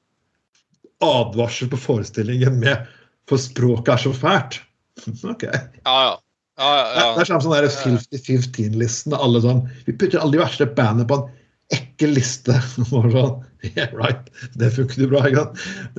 [1.02, 2.90] Advarsel på forestillingen med
[3.30, 4.60] For språket er så fælt.
[5.34, 5.48] OK.
[5.50, 6.18] ja, ja.
[6.62, 9.16] Ja, ja, Det er sånn sånn der 50-15-listen.
[9.18, 11.30] alle sånn, Vi putter alle de verste bandene på en
[11.76, 12.54] ekkel liste.
[12.78, 13.12] Sånn,
[13.72, 15.22] yeah, right, Det funker jo bra.
[15.30, 15.44] ikke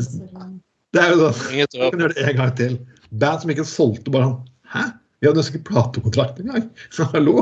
[0.07, 0.61] sant?
[0.93, 2.79] Det er jo sånn, Vi kan gjøre det en gang til.
[3.23, 4.41] Band som ikke solgte bare sånn
[4.73, 4.85] Hæ?
[5.23, 6.65] Vi hadde nesten ikke platekontrakt engang!
[7.13, 7.35] Hallo!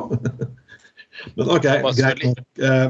[1.37, 2.42] Men OK, greit nok.
[2.61, 2.88] Eh,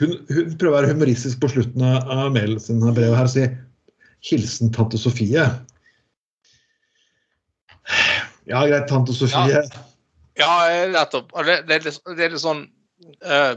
[0.00, 3.44] Hun, hun prøver å være humoristisk på slutten av mailen sin brevet her og si
[4.22, 5.44] 'Hilsen tante Sofie'.
[8.50, 9.62] Ja, greit, tante Sofie.
[10.38, 10.52] Ja,
[10.90, 11.32] nettopp.
[11.46, 12.64] Det, det, er litt, det er litt sånn
[13.26, 13.54] uh,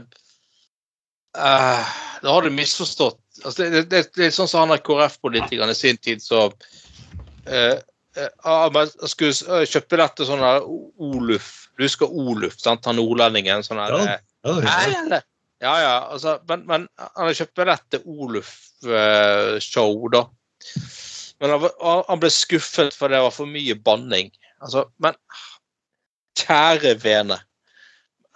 [1.38, 3.20] uh, Da har du misforstått.
[3.42, 7.76] Altså, det, det, det er sånn som han der KrF-politikeren i sin tid så uh,
[8.16, 11.50] eh, ah, skulle kjøpe dette sånn der Oluf.
[11.76, 12.86] Du husker Oluf, sant?
[12.88, 13.64] Han nordlendingen.
[13.66, 14.18] sånn der, Ja.
[14.46, 15.22] Ja?
[15.64, 15.94] Ja, ja.
[16.12, 20.26] Altså, men, men han kjøpte rett til Oluf-show, da.
[21.40, 21.68] Men han,
[22.08, 24.28] han ble skuffet for det var for mye banning.
[24.62, 25.16] Altså, men
[26.38, 27.38] kjære vene.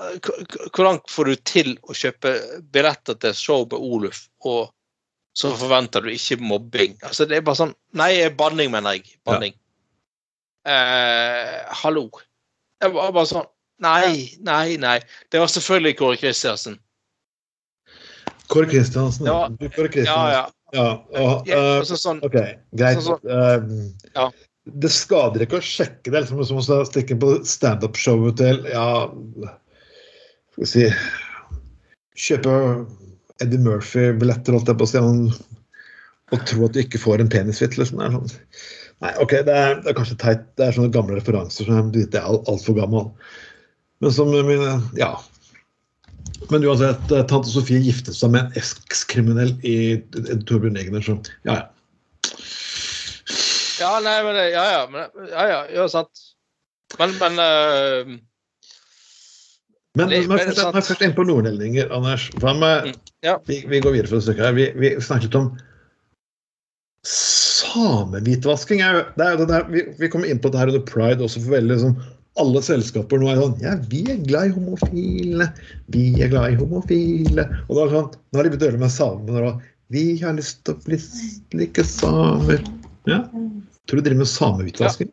[0.01, 2.35] Hvor langt Hvordan får du til å kjøpe
[2.73, 4.71] billetter til show på Oluf, og
[5.37, 6.97] så forventer du ikke mobbing?
[7.05, 9.19] Altså, det er bare sånn Nei, banning, mener jeg.
[9.29, 9.57] Banning.
[10.69, 12.09] Eh, hallo.
[12.81, 13.49] Det var bare sånn
[13.81, 14.99] Nei, nei, nei.
[15.33, 16.75] Det var selvfølgelig Kåre Kristiansen.
[18.53, 19.29] Kåre Kristiansen.
[19.29, 20.33] Ja, Kåre Ja, Kristiansen.
[20.37, 20.43] ja.
[20.71, 20.85] Ja,
[21.19, 22.37] og, ja eh, altså, sånn, OK,
[22.79, 23.01] greit.
[23.03, 24.29] Sånn, sånn, uh, Ja.
[24.69, 26.25] Det skader ikke å sjekke det.
[26.25, 28.89] Liksom, som å stikke på standup-showet til ja,
[30.53, 30.89] Skal vi si
[32.21, 32.55] Kjøpe
[33.41, 35.07] Eddie Murphy-billetter, holdt jeg på å
[36.31, 37.75] og, tro at du ikke får en penisfitt.
[37.81, 37.99] Liksom.
[37.99, 38.45] Det sånn.
[39.03, 40.45] Nei, OK, det er, det er kanskje teit.
[40.61, 43.09] Det er sånne gamle referanser som jeg er alt- altfor gammel.
[44.05, 45.17] Men som mine Ja.
[46.51, 50.01] Men uansett, eh, tante Sofie giftet seg med en ekskriminell i
[50.49, 51.67] Torbjørn Egner, så ja, ja.
[53.81, 54.83] Ja, nei, men det- Ja, ja.
[54.93, 56.27] Men, ja, ja, ja sant.
[56.99, 58.19] Men, men uh,
[59.99, 62.29] Men, men men først, men først inn på nordlendinger, Anders.
[62.39, 62.95] Hva med, Mm,
[63.27, 63.39] ja.
[63.49, 64.53] vi, vi går videre for et stykke her.
[64.55, 65.49] Vi, vi snakket om
[67.11, 68.81] samehvitvasking.
[68.87, 70.85] er jo- Det er jo det der, vi, vi kommer inn på det her under
[70.87, 71.97] pride også for veldig liksom,
[72.39, 75.49] alle selskaper nå er sånn Ja, vi er glad i homofile.
[75.91, 77.49] Vi er glad i homofile.
[77.69, 79.55] Og da er det sånn, nå har de det med samene.
[79.91, 80.99] Vi har lyst til å bli
[81.59, 82.63] like samer.
[83.11, 83.25] Ja.
[83.89, 85.13] Tror du driver med samehvitvasking?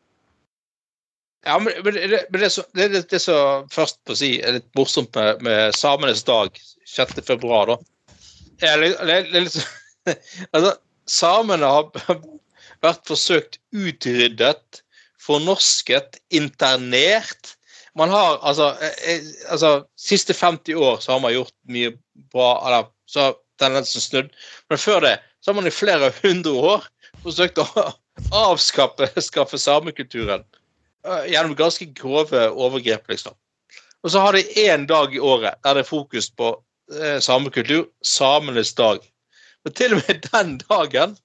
[1.47, 5.13] Ja, men, men, det, det, det, det, er først på å si er litt morsomt
[5.15, 6.57] med, med samenes dag
[6.89, 7.21] 6.
[7.27, 7.77] februar, da.
[8.59, 9.55] Det er, litt- er litt
[10.55, 10.73] altså,
[11.07, 11.87] samene har
[12.83, 14.81] vært forsøkt utryddet,
[15.23, 17.53] fornorsket, internert.
[17.97, 21.93] Man har altså, eh, eh, altså Siste 50 år så har man gjort mye
[22.33, 24.35] bra, eller så har tendensen snudd.
[24.69, 26.91] Men før det så har man i flere hundre år
[27.23, 27.67] forsøkt å
[28.31, 30.43] avskaffe skaffe samekulturen
[31.07, 33.35] eh, gjennom ganske grove overgrep, liksom.
[34.03, 36.53] Og så har de én dag i året der det er fokus på
[36.93, 38.99] eh, samekultur, samenes dag.
[39.65, 41.17] Og til og med den dagen,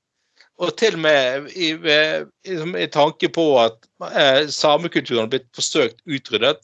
[0.58, 3.78] og til og med i, ved- i, i tanke på at
[4.12, 6.60] eh, samekulturen har blitt forsøkt utryddet,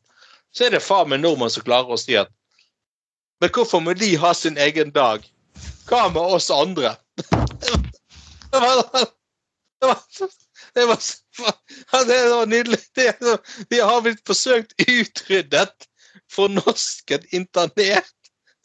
[0.54, 2.30] så er det faen meg nordmenn som klarer å si at
[3.38, 5.22] Men hvorfor må de ha sin egen dag?
[5.86, 6.96] Hva med oss andre?
[9.80, 9.98] Det var,
[10.74, 10.98] det var,
[12.06, 12.78] det var, nydelig.
[12.94, 13.38] Det,
[13.70, 15.86] de har blitt forsøkt utryddet,
[16.32, 18.14] fornorsket, internert.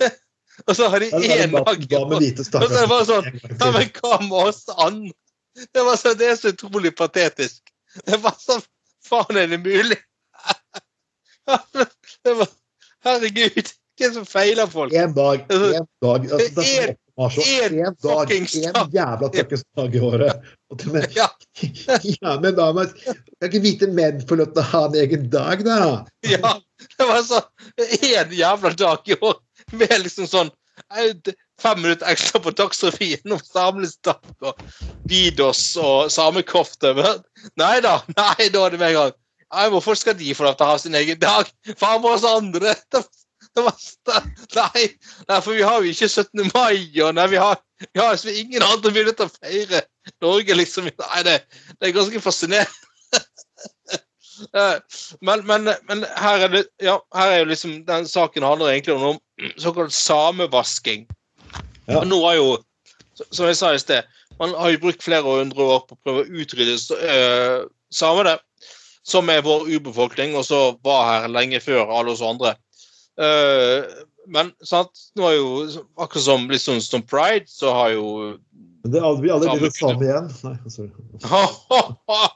[0.67, 1.85] Og så har de én dag.
[2.01, 5.13] Og så er det bare sånn Ja, men hva med oss andre?
[5.53, 7.61] Det, var så, det er så utrolig patetisk.
[8.05, 8.63] Det var sånn
[9.03, 9.99] Faen, er det mulig?
[12.23, 12.47] Det var,
[13.03, 14.93] herregud, hva er det som feiler folk?
[14.95, 18.47] En dag, en dag altså, det er så en en dag, én
[18.95, 20.47] jævla fuckings dag i året.
[20.89, 21.27] Med, Ja,
[22.21, 25.29] ja, men da man, Kan ikke hvite menn få lov til å ha en egen
[25.33, 25.77] dag, da?
[26.25, 26.55] ja.
[26.97, 27.43] Det var så
[27.77, 29.37] en jævla dag i år
[29.77, 30.49] med liksom sånn
[31.61, 34.63] fem minutter ekstra på Dagsrevyen om samlingsdag og
[35.09, 36.95] Vidos og samekofte.
[36.97, 37.21] Men
[37.59, 39.19] Nei da, nei, da er det med en gang.
[39.69, 41.49] Hvorfor skal de få lov til å ha sin egen dag?
[41.77, 42.73] Faen med oss andre!
[43.57, 44.23] Det, var,
[44.57, 44.87] nei,
[45.29, 46.47] nei, for vi har jo ikke 17.
[46.55, 49.81] mai, og nei, vi har, vi har liksom ingen andre muligheter til å feire
[50.25, 50.87] Norge, liksom.
[50.89, 51.35] Nei, det,
[51.77, 52.89] det er ganske fascinerende.
[54.57, 54.77] Eh,
[55.21, 58.95] Men, men, men her er det Ja, her er jo liksom Den saken handler egentlig
[58.95, 59.19] om
[59.61, 61.05] såkalt samevasking.
[61.87, 61.99] Ja.
[61.99, 62.47] Og nå har jo,
[63.29, 66.23] som jeg sa i sted, man har jo brukt flere hundre år på å prøve
[66.23, 68.37] å utrydde uh, samene,
[69.05, 72.55] som er vår urbefolkning, og så var her lenge før alle oss andre.
[73.21, 73.83] Eh,
[74.33, 75.49] men sant, nå er jo
[75.99, 78.37] akkurat som, liksom, som pride, så har jo
[78.83, 80.31] Men det blir aldri, det samme igjen.
[80.43, 80.91] Nei, sorry.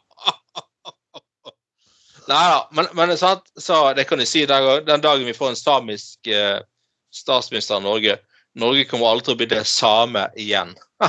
[2.27, 5.49] Nei da, men, men sant, så det kan jeg si den, den dagen vi får
[5.53, 6.59] en samisk eh,
[7.15, 8.17] statsminister i Norge
[8.57, 10.73] Norge kommer aldri til å bli det samme igjen.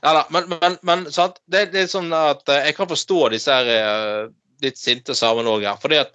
[0.00, 3.20] Nei da, men, men, men sant, det, det er sånn at eh, jeg kan forstå
[3.34, 4.30] disse her eh,
[4.62, 5.80] litt sinte samene òg her.
[5.82, 6.14] fordi at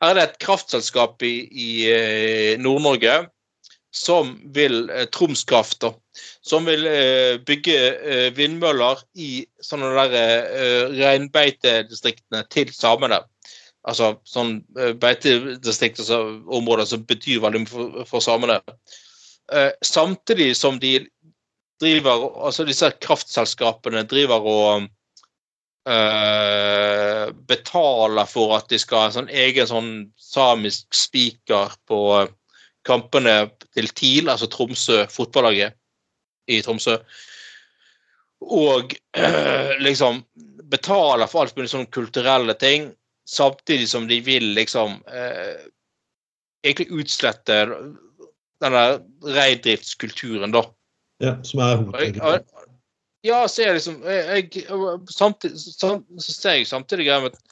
[0.00, 3.26] her er det et kraftselskap i, i eh, Nord-Norge
[3.94, 5.92] som vil eh, Troms Kraft, da,
[6.46, 13.20] som vil eh, bygge vindmøller i sånne der reinbeitedistriktene til samene.
[13.88, 14.58] Altså sånn
[15.00, 16.18] beitedistrikter, altså,
[16.52, 18.58] områder som betyr veldig mye for, for samene.
[19.82, 20.98] Samtidig som de
[21.80, 24.84] driver Altså disse kraftselskapene driver og
[25.88, 26.99] eh,
[27.48, 32.00] betaler for at de skal ha en sånn egen sånn samisk spiker på
[32.86, 35.76] kampene til TIL, altså Tromsø, fotballaget
[36.50, 36.96] i Tromsø.
[38.40, 40.22] Og øh, liksom
[40.70, 42.90] betaler for alt mulig sånne kulturelle ting,
[43.28, 45.66] samtidig som de vil liksom øh,
[46.64, 47.60] egentlig utslette
[48.60, 48.84] denne
[49.24, 50.64] reindriftskulturen, da.
[51.20, 52.46] Ja, som er hovedregelen.
[53.26, 54.66] Ja, så jeg liksom jeg, jeg,
[55.12, 57.46] samtidig, sam, Så ser jeg samtidig greia med at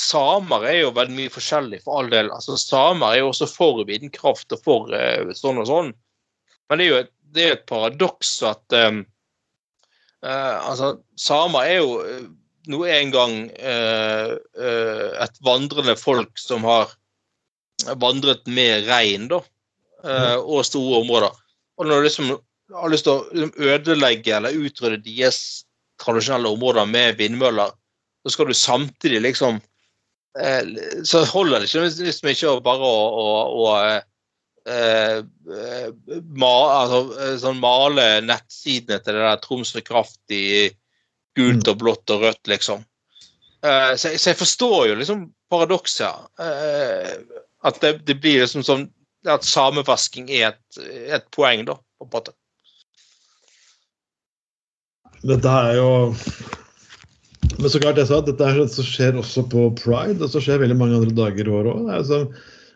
[0.00, 2.30] samer er jo veldig mye forskjellig, for all del.
[2.32, 5.90] Altså, samer er jo også for vindkraft og for uh, sånn og sånn.
[6.70, 9.02] Men det er jo et, det er et paradoks at um,
[10.24, 11.98] uh, Altså, samer er jo
[12.70, 14.32] nå en gang uh,
[15.26, 16.96] et vandrende folk som har
[18.00, 19.40] vandret med rein, da.
[20.04, 21.36] eh, og store områder.
[21.78, 22.32] Og når det liksom
[22.74, 25.40] har lyst til å liksom, ødelegge eller utrydde deres
[26.00, 27.74] tradisjonelle områder med vindmøller,
[28.24, 29.60] så skal du samtidig liksom
[30.38, 30.60] eh,
[31.08, 33.26] Så holder det ikke liksom ikke bare å, å,
[33.62, 34.02] å eh,
[34.68, 35.88] eh,
[36.36, 36.52] ma,
[36.82, 40.70] altså, eh, sånn male nettsidene til det der Tromsø Kraft i
[41.38, 42.84] gult og blått og rødt, liksom.
[43.64, 46.28] Eh, så, så jeg forstår jo liksom paradokset.
[46.40, 47.14] Eh,
[47.68, 48.86] at det, det blir liksom sånn
[49.28, 50.80] at samevasking er et,
[51.16, 52.36] et poeng, da, på en måte.
[55.26, 55.88] Dette er jo
[57.60, 60.40] Men så klart jeg sa, dette er sånt som skjer også på pride, og så
[60.40, 61.90] skjer veldig mange andre dager i året òg.
[61.92, 62.20] Altså,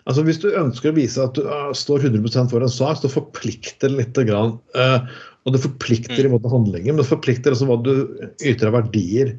[0.05, 3.13] altså, hvis du ønsker å vise at du ah, står 100% for en sak, så
[3.13, 4.59] forplikter det lite grann.
[4.77, 7.95] eh, og det forplikter i måte handlinger, men det forplikter også hva du
[8.45, 9.35] yter av verdier.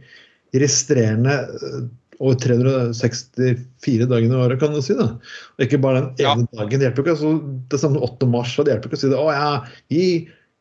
[0.54, 1.78] De resterende eh,
[2.22, 4.96] over 364 dagene i året, kan du si.
[4.98, 5.12] da.
[5.58, 6.80] Og ikke bare den ene dagen.
[6.80, 7.16] Det hjelper ikke.
[7.18, 7.36] Altså,
[7.74, 8.30] det samme 8.
[8.32, 9.20] mars, det hjelper ikke å si det.
[9.20, 9.52] Å ja,
[9.94, 10.10] ja,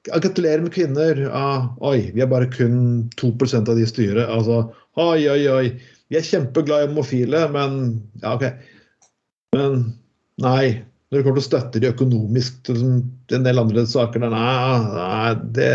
[0.04, 1.20] Gratulerer med kvinner.
[1.32, 4.26] Ah, oi, vi er bare kun 2% av de i styret.
[4.28, 4.58] Altså,
[5.00, 5.68] oi, oi, oi.
[6.12, 7.78] Vi er kjempeglad i homofile, men
[8.22, 8.44] Ja, OK.
[9.56, 9.94] Men
[10.42, 10.82] nei.
[11.08, 12.94] Når det kommer til å støtte de økonomisk liksom,
[13.36, 15.68] en del andre saker der, nei, nei det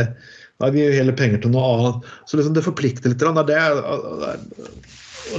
[0.59, 2.09] Vi gir jo heller penger til noe annet.
[2.27, 3.21] Så liksom det forplikter litt.
[3.23, 3.59] Det, det,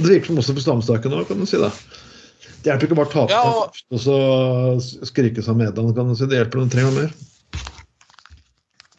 [0.01, 1.59] det virker som også på stamsaken òg, kan du si.
[1.61, 1.69] det.
[2.61, 6.15] Det hjelper ikke bare å ta på Ja, og- og så skrike seg kan du
[6.17, 6.25] si.
[6.27, 7.13] Det hjelper når du trenger mer.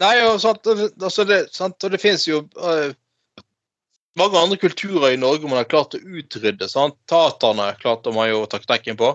[0.03, 2.91] Nei, og, sant, altså det, sant, og det finnes jo uh,
[4.19, 6.69] mange andre kulturer i Norge man har klart å utrydde.
[6.71, 6.99] Sant?
[7.11, 9.15] Taterne klarte man jo å ta knekken på.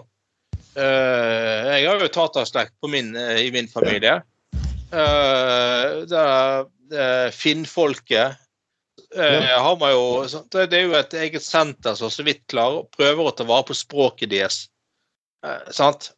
[0.78, 4.20] Uh, jeg har jo taterslekt på min, uh, i min familie.
[4.94, 6.68] Uh, det er,
[7.36, 8.38] Finnfolket
[9.12, 10.56] eh, har man jo sant?
[10.56, 13.76] Det er jo et eget senter som så vidt klarer prøver å ta vare på
[13.76, 14.62] språket deres.
[15.76, 16.14] Sant?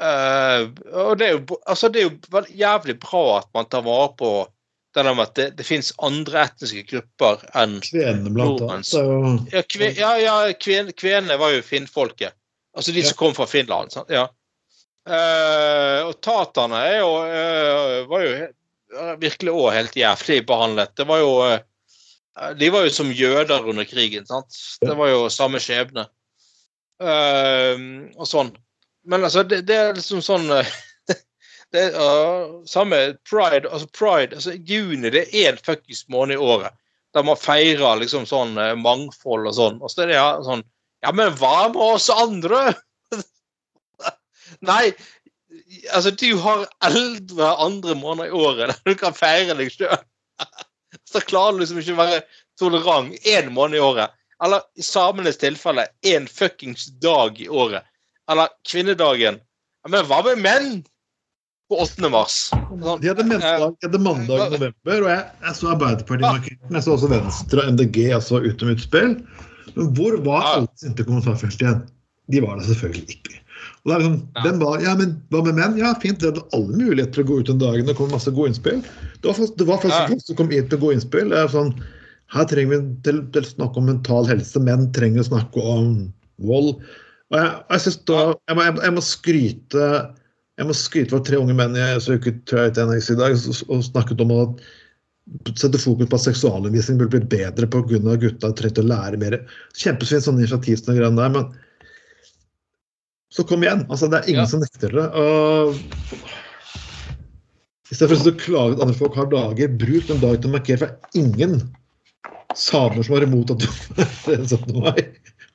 [0.00, 4.12] Eh, og det er, jo, altså det er jo jævlig bra at man tar vare
[4.18, 4.30] på
[4.96, 8.92] det med at det, det finnes andre etniske grupper enn Kvenene, blant annet.
[8.96, 12.32] Er Ja, kve, ja, ja kven, kvenene var jo finnfolket.
[12.76, 13.10] Altså de Ja.
[13.10, 13.92] som kom fra Finland.
[13.92, 14.08] Sant?
[14.12, 14.28] Ja.
[15.06, 18.48] Uh, og taterne er jo, uh, var jo
[19.20, 20.96] virkelig òg helt jævlig behandlet.
[20.96, 21.32] Det var jo
[22.56, 24.26] De var jo som jøder under krigen.
[24.28, 24.56] sant?
[24.80, 26.04] Det var jo samme skjebne.
[27.00, 28.50] Og sånn.
[29.06, 30.72] Men altså, det, det er liksom sånn eh,
[31.74, 33.68] det er, uh, Samme pride.
[33.70, 36.74] altså pride, altså Juni det er én fuckings måned i året
[37.16, 39.78] der man feirer liksom sånn eh, mangfold og sånn.
[39.80, 40.64] Og så er det ja, sånn
[41.04, 42.74] Ja, men hva med oss andre?
[44.68, 44.90] Nei,
[45.94, 49.96] altså du har elleve andre måneder i året der du kan feire deg sjøl.
[51.10, 52.20] Så klarer du liksom ikke å være
[52.60, 54.12] tolerant én måned i året.
[54.44, 57.86] Eller i samenes tilfelle én fuckings dag i året.
[58.30, 59.40] Eller kvinnedagen.
[59.88, 60.70] Men hva med menn
[61.70, 62.10] på 8.
[62.10, 62.36] mars?
[62.50, 66.60] Sånn, De hadde, mennsdag, de hadde mandag i november, og jeg, jeg så Arbeiderpartiet markerte
[66.62, 66.78] den.
[66.78, 69.16] Jeg så også Venstre og MDG altså utom utspill.
[69.76, 70.52] Men hvor var Ja.
[70.56, 71.82] alle sinte kommentarfelt igjen?
[72.30, 73.40] De var det selvfølgelig ikke.
[73.86, 74.52] Og det er liksom, Ja.
[74.64, 75.76] var, ja, men Hva med menn?
[75.78, 76.18] Ja, fint.
[76.18, 77.86] Det hadde alle muligheter til å gå ut den dagen.
[77.86, 78.82] Det kom masse gode innspill.
[79.22, 80.18] Det var det var faktisk Ja.
[80.18, 81.30] som kom inn til gode innspill.
[81.30, 81.74] Det er sånn,
[82.34, 84.58] her trenger vi til, til snakk om mental helse.
[84.58, 86.82] Menn trenger å snakke om vold.
[87.32, 89.86] Og jeg, jeg, da, jeg, må, jeg, må skryte
[90.56, 94.32] jeg må skryte for tre unge menn jeg så NX i dag og, snakket om
[94.32, 94.40] å
[95.58, 97.98] sette fokus på at seksualundervisning burde blitt bedre pga.
[97.98, 99.40] at gutta trengte å lære mer.
[99.74, 101.48] Kjempefint sånn initiativ som greiene der, men
[103.34, 103.82] så kom igjen.
[103.90, 104.46] altså Det er ingen Ja.
[104.46, 105.06] som nekter det.
[105.12, 105.74] og
[107.90, 110.54] I stedet for å klage at andre folk har dager, bruk den dagen til å
[110.54, 110.78] markere.
[110.78, 111.74] For det er ingen
[112.54, 113.66] samer som er imot at du
[114.32, 114.80] er en 17.
[114.80, 115.02] mai.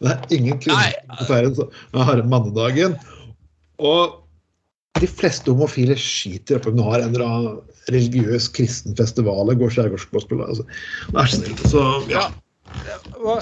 [0.01, 2.97] Det er ingen kvinner som feirer mannedagen.
[3.81, 4.17] Og
[5.01, 7.59] de fleste homofile skiter i om du har en eller annen
[7.93, 10.43] religiøs kristen festival eller går skjærgårdsgospel.
[10.45, 10.65] Altså.
[11.15, 11.55] Vær så snill.
[11.69, 12.27] Så ja.
[13.21, 13.39] Og,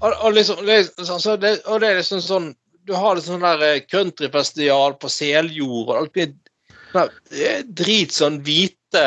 [0.00, 2.50] og, liksom, liksom, så det, og det er liksom sånn
[2.86, 6.20] Du har liksom sånn der eh, countryfestival på Seljord og alt
[6.92, 7.10] sånn
[7.76, 9.02] drit sånn hvite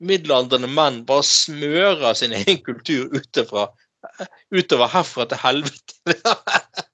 [0.00, 3.66] middelaldrende menn bare smører sin egen kultur utenfra,
[4.54, 6.16] utover herfra til helvete.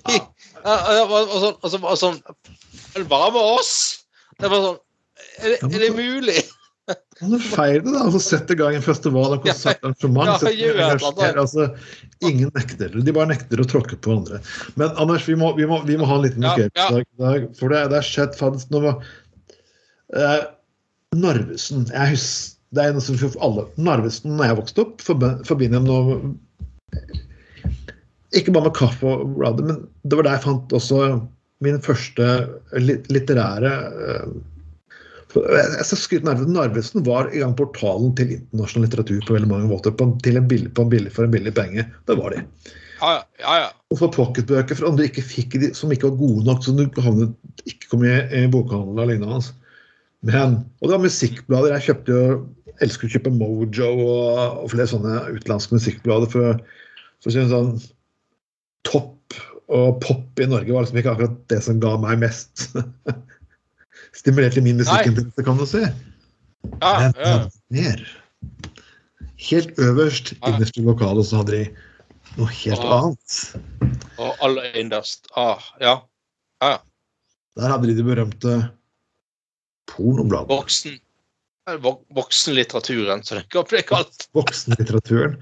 [0.00, 3.70] Ja, og, sånn, og, sånn, og sånn Hva med oss?
[4.38, 4.76] Det var sånn
[5.42, 6.42] Er er det mulig?
[7.18, 8.04] Kan du feire det, da?
[8.06, 10.44] Altså, Sett i gang en festival, en konsertarrangement.
[10.46, 11.66] Ja, engasjer, altså,
[12.26, 12.94] ingen nekter.
[12.96, 14.40] De bare nekter å tråkke på andre.
[14.80, 16.70] Men Anders, vi må, vi må, vi må ha en liten Ja, i
[17.20, 17.44] dag.
[17.60, 18.94] For det, det er skjedd faktisk noe
[20.16, 20.40] eh,
[21.18, 23.66] Narvesen jeg husker, Det er en som for alle.
[23.82, 26.36] Narvesen, når jeg vokste opp, forb- forbinder jeg med noe
[28.36, 31.00] Ikke bare med kaffe og blader, men det var der jeg fant også
[31.64, 32.26] min første
[33.10, 33.72] litterære
[34.06, 34.30] eh,
[35.30, 39.68] jeg skal skryte Narve- Narvesen var i gang portalen til internasjonal litteratur på veldig mange
[39.70, 39.92] måter.
[39.94, 41.84] På, en- til en billig, på en billig, for en billig penge.
[42.08, 42.40] Det var de.
[43.00, 43.68] Ja, ja, ja.
[43.94, 46.82] Og for pocketbøker for andre ikke fikk de, som ikke var gode nok, så du
[47.00, 49.32] havnet, ikke kom i, i bokhandelen og lignende.
[49.36, 49.52] hans.
[50.26, 51.74] Men, og det var musikkblader.
[51.78, 52.34] Jeg kjøpte jo,
[52.84, 56.30] elsker å kjøpe Mojo og, og flere sånne utenlandske musikkblader.
[56.32, 56.60] For,
[57.20, 57.74] for å si sånn
[58.88, 59.36] Topp
[59.70, 62.70] og pop i Norge var liksom ikke akkurat det som ga meg mest.
[64.20, 65.84] Stimulerte min musikkinteresse, kan du si.
[65.84, 67.36] ja, Men ja.
[67.70, 68.02] mer.
[69.40, 70.50] Helt øverst, Ja.
[70.50, 71.62] innerst i lokalet, så hadde de
[72.36, 72.96] noe helt ah.
[72.98, 73.38] annet.
[74.18, 75.30] Og aller innerst.
[75.38, 75.94] Ah, ja.
[76.60, 78.58] Der hadde de de berømte
[79.90, 80.50] pornobladet.
[80.50, 80.98] Voksen.
[82.16, 84.28] Voksenlitteraturen, som det kan bli kalt.
[84.38, 85.36] Voksenlitteraturen.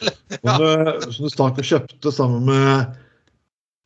[0.00, 2.94] Du, som du stakk og kjøpte sammen med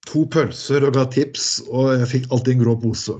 [0.08, 3.18] to pølser og ga tips, og jeg fikk alltid en grå pose.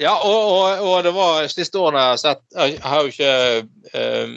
[0.00, 3.32] Ja, og, og, og det var siste årene jeg har sett Jeg har jo ikke
[4.00, 4.36] um,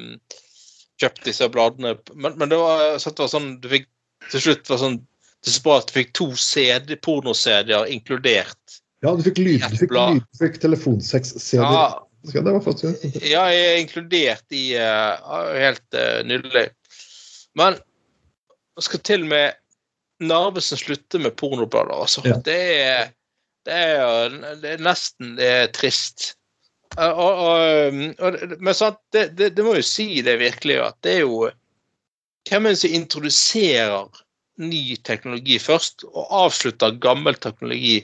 [0.99, 3.87] kjøpt disse bladene, men, men det var, det var sånn du fikk
[4.31, 5.01] til slutt var sånn
[5.43, 8.77] det så bra at du fikk to CD, porno-CD-er inkludert.
[9.03, 11.63] Ja, du fikk lyd, du fikk, lyd, du fikk telefonsex-CD.
[11.63, 11.87] Ja,
[12.31, 16.69] Ja, det var faktisk ja, jeg er inkludert i uh, Helt uh, nydelig.
[17.59, 17.75] Men
[18.77, 19.57] jeg skal til med
[20.23, 22.23] Narvesen slutte med pornoblader, altså.
[22.23, 22.37] Ja.
[22.45, 23.11] Det er
[23.67, 26.33] det er, det er nesten det er trist.
[26.97, 30.97] Eh, Og, og, og, men sant, det, det, det må jo si det virkelig, at
[31.03, 31.49] det er jo
[32.43, 34.23] Hvem er det som introduserer
[34.59, 38.01] ny teknologi først, og avslutter gammel teknologi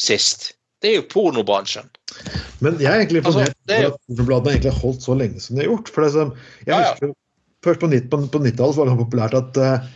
[0.00, 0.50] sist?
[0.80, 1.88] Det er jo pornobransjen.
[2.64, 5.16] Men jeg er egentlig Altså, imponert det er- over at pornobladene egentlig har holdt så
[5.18, 5.88] lenge som de har gjort.
[5.92, 6.30] For det som,
[6.64, 6.92] jeg Ja, ja.
[6.94, 7.16] husker
[7.62, 9.88] Først på 90 på- på 90-tallet var det sånn populært at uh,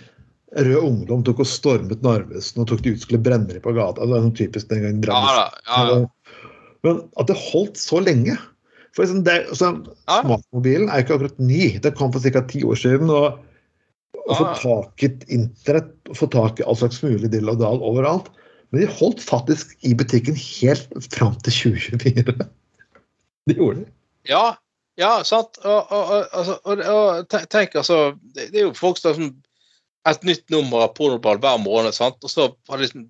[0.55, 4.05] Rød Ungdom tok og stormet Narvesen og tok de ut skulle brenne på gata.
[4.05, 5.01] Det er sånn typisk den gangen.
[5.01, 5.23] Ja
[5.65, 6.05] Drammen.
[6.05, 6.43] Ja.
[6.85, 8.37] Men at det holdt så lenge
[8.95, 9.73] for liksom det, så,
[10.07, 10.21] Ja.
[10.21, 11.79] Smartmobilen er jo ikke akkurat ny.
[11.81, 12.43] Den kom for ca.
[12.43, 13.09] ti år siden.
[13.11, 13.39] og
[14.29, 18.29] Å få tak i internett, få tak i all slags mulig dill og dal overalt.
[18.75, 22.35] Men de holdt faktisk i butikken helt fram til 2024.
[23.47, 23.91] De gjorde det.
[24.27, 24.57] Ja,
[24.99, 25.61] ja, sant.
[25.63, 27.99] Og, og, og, altså, og, tenk, altså
[28.35, 29.35] Det, er jo folk som har sånn
[30.11, 32.19] et nytt nummer av pornoblad hver måned, sant.
[32.25, 33.07] Og så har liksom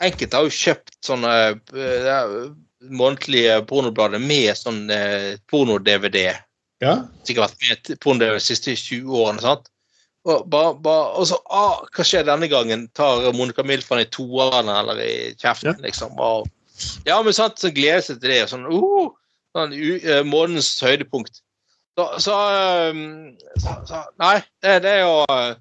[0.00, 1.32] Enkelte har jo kjøpt sånne
[1.76, 2.36] eh,
[2.88, 6.22] månedlige pornoblader med sånn eh, porno-DVD.
[6.80, 6.94] Ja.
[7.28, 9.44] Sikkert vært med porno-DVD de siste 20 årene.
[9.44, 9.68] sant?
[10.28, 12.88] Og, ba, ba, og så ah, Hva skjer denne gangen?
[12.96, 16.18] Tar Monica Milfan i toerne eller i kjeften, liksom?
[16.20, 16.50] Og,
[17.08, 18.42] ja, men sant, så gleder seg til det.
[18.50, 19.08] Sånn, uh,
[19.56, 21.40] sånn uh, eh, månedens høydepunkt.
[21.98, 22.36] Så, så,
[22.92, 25.56] um, så, så Nei, det, det er jo uh,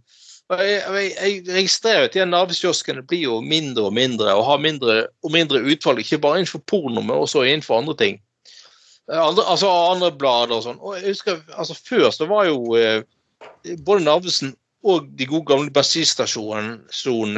[0.57, 4.95] jeg, jeg, jeg registrerer at de her blir jo mindre og mindre og har mindre
[5.23, 8.17] og mindre utvalg, ikke bare innenfor porno, men også innenfor andre ting.
[9.11, 10.81] Eh, Andre, altså andre blader og sånn.
[10.81, 13.01] Og jeg husker, altså Før så var jo eh,
[13.85, 14.55] både Narvesen
[14.87, 17.37] og de gode gamle bensinstasjonene, SON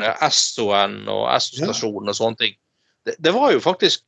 [1.09, 2.55] og SO-stasjonen og sånne ting,
[3.05, 4.03] det, det var jo faktisk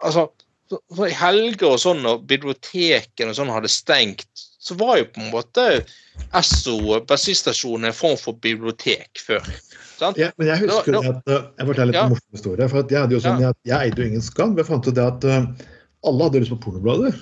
[0.00, 0.28] altså,
[0.70, 4.28] så- så I helger og sånn, når bibliotekene og sånn hadde stengt,
[4.62, 5.64] så var jo på en måte
[6.40, 9.42] SO bensinstasjonen en form for bibliotek før.
[9.98, 10.16] Sant?
[10.16, 12.08] Ja, men jeg husker Ja, det at uh, Jeg forteller litt Ja.
[12.08, 12.68] morsom historie.
[12.70, 14.56] for Jeg hadde jo sånn, jeg, jeg eide jo ingen skam.
[14.56, 15.46] Jeg fant ut det at uh,
[16.08, 17.18] alle hadde lyst på pornoblader.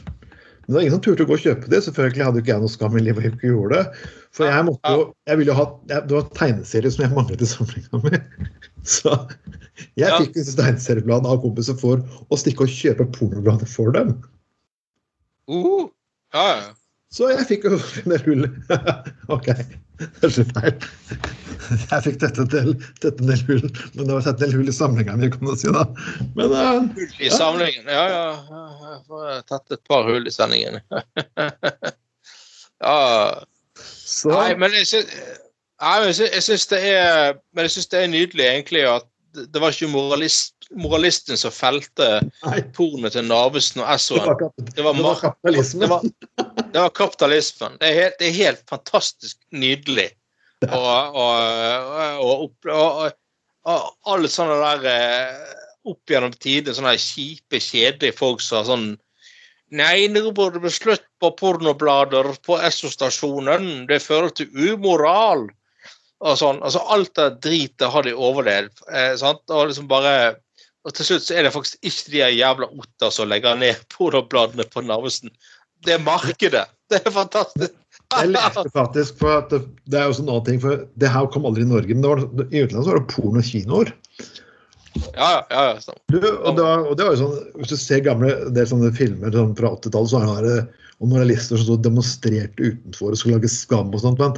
[0.71, 1.79] Men det var ingen som turte å gå og kjøpe det.
[1.83, 4.11] Selvfølgelig hadde ikke jeg noe skam i livet jeg ikke gjorde det.
[4.39, 7.43] For jeg måtte jo, jeg ville jo ha, jeg, Det var tegneserier som jeg manglet
[7.43, 8.21] i samlinga mi.
[8.95, 9.14] Så
[9.99, 14.14] jeg fikk disse tegneseriebladene av kompiser for å stikke og kjøpe pornoblader for dem.
[15.51, 15.91] Uh,
[16.39, 16.71] ja, ja.
[17.11, 17.81] Så jeg fikk jo
[18.14, 18.62] det rullet.
[19.35, 19.51] OK,
[20.01, 20.86] det er ikke feil.
[21.70, 22.70] Jeg fikk dette til
[23.03, 25.53] dette en del hull, men det var tett en del hull i samlinga mi, kan
[25.61, 25.68] si.
[25.74, 25.84] da.
[26.38, 27.90] Men uh, Hull i samlingen.
[27.90, 28.24] Ja, ja.
[28.48, 30.80] ja, Jeg får tatt et par hull i sendingen.
[32.86, 32.98] ja.
[33.76, 35.14] så Nei, men jeg syns,
[35.80, 39.70] men jeg syns, det er Men jeg syns det er nydelig egentlig at det var
[39.70, 42.21] ikke moralist, moralisten som felte
[42.77, 44.23] pornoet til Narvesen og Essoen.
[44.23, 46.05] Det var, det var mar- det var,
[46.61, 47.79] det var kapitalismen.
[47.81, 50.11] Det er helt, det er helt fantastisk nydelig.
[50.68, 53.12] Og, og, og,
[53.64, 55.55] og, alle sånne der eh,
[55.89, 58.91] opp gjennom tiden, sånne kjipe, kjedelige folk som har sånn
[59.71, 63.85] Nei, nå burde det bli slutt på pornoblader på Esso-stasjonen.
[63.87, 65.45] Det fører til umoral.
[66.27, 66.59] Og sånn.
[66.59, 68.83] Altså, alt det dritet har de overlevd.
[68.91, 69.45] Eh, sant?
[69.47, 70.41] Og liksom bare
[70.87, 74.66] og til slutt så er det faktisk ikke de jævla otter som legger ned pornobladene
[74.72, 75.33] på Narvesen.
[75.85, 76.66] Det er markedet.
[76.91, 77.76] Det er fantastisk.
[78.11, 81.28] Jeg leste faktisk for at det, det er jo sånn annen ting, for det her
[81.31, 83.93] kom aldri i Norge, men det var, i utlandet så var det pornokinoer.
[85.14, 85.76] Ja, ja, ja.
[85.78, 86.01] stemmer.
[86.11, 88.91] Du, og, det var, og det var jo sånn, Hvis du ser gamle del sånne
[88.97, 90.57] filmer sånn fra 80-tallet, så er det
[91.01, 94.20] og moralister som demonstrerte utenfor og skulle lage skam og sånt.
[94.20, 94.35] Men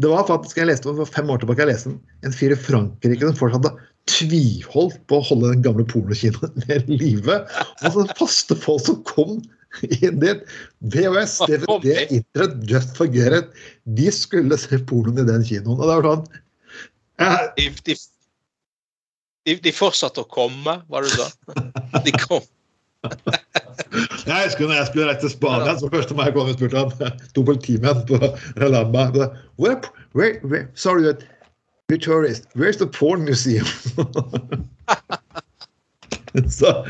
[0.00, 2.58] det var faktisk, jeg leste var fem år tilbake, jeg leste en, en fyr i
[2.58, 7.40] Frankrike som fortsatt hadde tviholdt på å holde den gamle pornokinoen ved live.
[7.84, 9.40] Og så faste folk som kom
[10.00, 10.44] inn dit.
[10.92, 13.60] VHS, DVD, Internett, Just Forget It.
[13.98, 15.78] De skulle se pornoen i den kinoen.
[15.78, 16.24] Og det var sånn
[17.22, 17.96] eh, De,
[19.46, 22.00] de, de, fortsatte å komme, var det du sa?
[22.04, 22.46] De kom.
[23.00, 27.20] Jeg husker når jeg skulle reise til Spania, så første jeg kom og spurte han
[27.48, 28.18] politimenn på
[28.60, 29.06] Relamba
[29.56, 29.80] where,
[30.12, 31.14] where, where, Sorry,
[31.90, 32.46] you're tourist.
[32.54, 33.66] Where's the porn museum?
[36.48, 36.86] så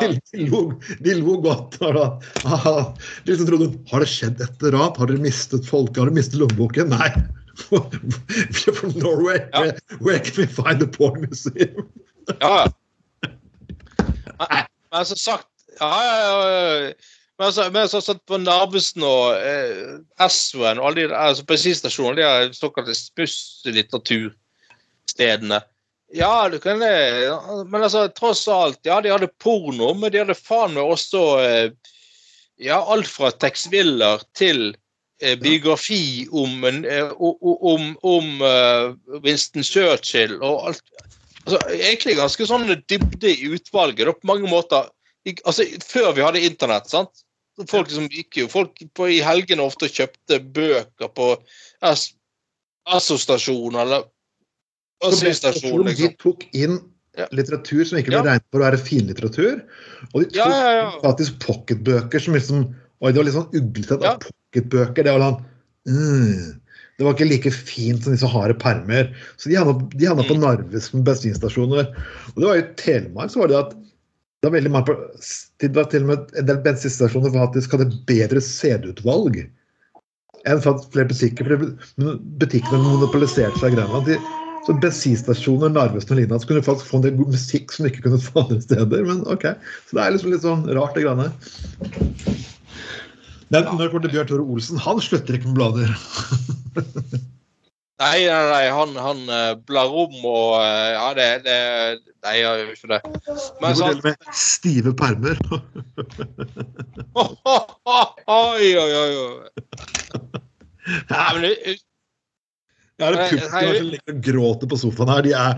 [0.00, 1.78] de, de, lo, de lo godt.
[1.80, 2.94] da da, aha,
[3.24, 4.78] De liksom trodde Har det skjedd et eller?
[4.98, 5.98] Har dere mistet folket?
[5.98, 6.94] Har dere mistet lommeboken?
[6.94, 7.10] Nei.
[7.70, 9.38] We're from Norway.
[9.52, 9.60] Ja.
[9.60, 11.88] Where, where can we find the porn museum?
[12.40, 12.72] Ja, ja.
[14.38, 15.46] Men men som sagt
[15.80, 16.92] ja, ja, ja.
[17.38, 22.54] Men altså, men altså sånn på Narvesen og eh, og alle de altså bensinstasjonene, de
[22.54, 25.60] såkalte spusslitteraturstedene.
[26.14, 27.26] Ja, du kan det
[27.66, 31.70] Men altså, tross alt, ja, de hadde porno, men de hadde faen meg også eh,
[32.62, 34.76] ja, alt fra Tex Willer til
[35.22, 40.82] eh, biografi om, eh, om, om eh, Winston Churchill og alt.
[41.44, 44.86] Altså, egentlig ganske sånn dybde i utvalget da, på mange måter.
[45.44, 47.24] Altså, før vi hadde internett, sant?
[47.70, 51.28] Folk liksom gikk jo folk på, i helgene ofte kjøpte bøker på
[52.86, 54.08] Asso-stasjonen eller
[55.04, 56.16] Assi-stasjon, De liksom.
[56.22, 56.80] tok inn
[57.34, 58.26] litteratur som ikke ble Ja.
[58.26, 59.62] regnet for å være finlitteratur.
[60.12, 64.00] Og de tok Ja, ja, faktisk pocketbøker som liksom Oi, det var litt sånn uglesett.
[64.02, 64.16] Ja.
[64.16, 65.44] Pocketbøker, det var sånn
[65.86, 66.60] mm,
[66.96, 69.10] det var ikke like fint som disse harde permer.
[69.36, 71.90] Så de havna, de havna på Narvesen bensinstasjoner.
[72.32, 73.74] Og det var i Telemark så var det at
[74.44, 74.94] det var veldig mange
[75.62, 79.38] det var til og med en del bensinstasjoner som faktisk hadde bedre CD-utvalg
[80.44, 81.48] enn flere butikker.
[81.48, 84.18] For butikkene monopoliserte seg greiene.
[84.66, 87.86] Så bensinstasjoner, Narvesen og lignende, så kunne du faktisk få en del god musikk som
[87.86, 89.08] du ikke kunne få andre steder.
[89.08, 89.48] Men ok,
[89.88, 91.30] Så det er liksom litt sånn rart, det greiene.
[93.48, 95.96] Men når det kommer til Bjørn Tore Olsen, han slutter ikke med blader.
[98.02, 101.58] Nei, nei, nei, han, han eh, blar om og eh, Ja, det, det
[102.24, 103.00] Nei, jeg gjør ikke det.
[103.04, 105.36] Du må dele med stive permer.
[108.34, 109.48] Oi, oi, oi.
[111.10, 111.76] Nei, men det-
[112.94, 115.22] Jeg har en et publikum som ligger og gråter på sofaen her.
[115.26, 115.52] De er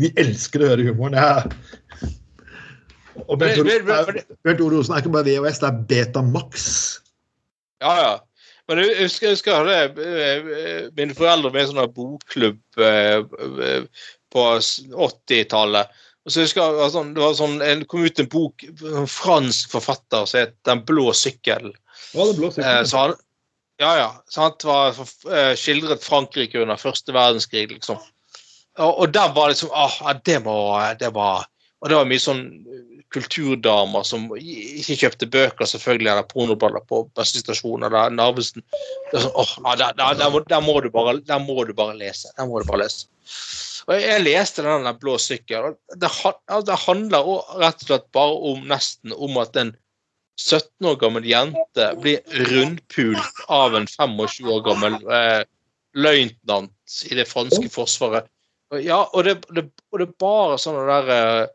[0.00, 1.12] De elsker å høre humoren.
[1.12, 1.42] Det er
[3.28, 6.66] og Bjørn Tore- Men- men- men- Olsen er ikke bare VHS, det er Betamax.
[7.82, 8.12] Ja, ja.
[8.70, 13.16] Men jeg husker, jeg husker det, eh, mine foreldre med sånn bokklubb eh,
[13.66, 15.90] eh, på 80-tallet.
[16.22, 19.74] Og så husker jeg sånn, det var sånn, en kom ut en bok, en fransk
[19.74, 21.72] forfatter som het 'Den blå sykkel'.
[22.14, 23.16] Ja, det blå han,
[23.80, 24.10] ja, ja.
[24.28, 27.98] Så han var, skildret Frankrike under første verdenskrig, liksom.
[28.78, 31.48] Og, og der var liksom ah, det, må, det var
[31.80, 32.44] Og det var mye sånn
[33.14, 38.62] kulturdamer som ikke kjøpte bøker, selvfølgelig, eller pornoballer på bensinstasjonen eller Narvesen.
[39.10, 40.30] Sånn, der, der, der,
[40.62, 42.30] må, du bare, lese.
[42.36, 43.08] Der må du bare lese.
[43.88, 45.72] Og jeg, leste den der blå sykkel.
[45.72, 46.10] og Det,
[46.68, 47.30] det handler
[47.62, 49.74] rett og slett bare om nesten om at en
[50.40, 55.42] 17 år gammel jente blir rundpult av en 25 år gammel eh,
[55.98, 58.30] løytnant i det franske forsvaret.
[58.78, 61.48] Ja, og det, det, og det er bare sånne der eh,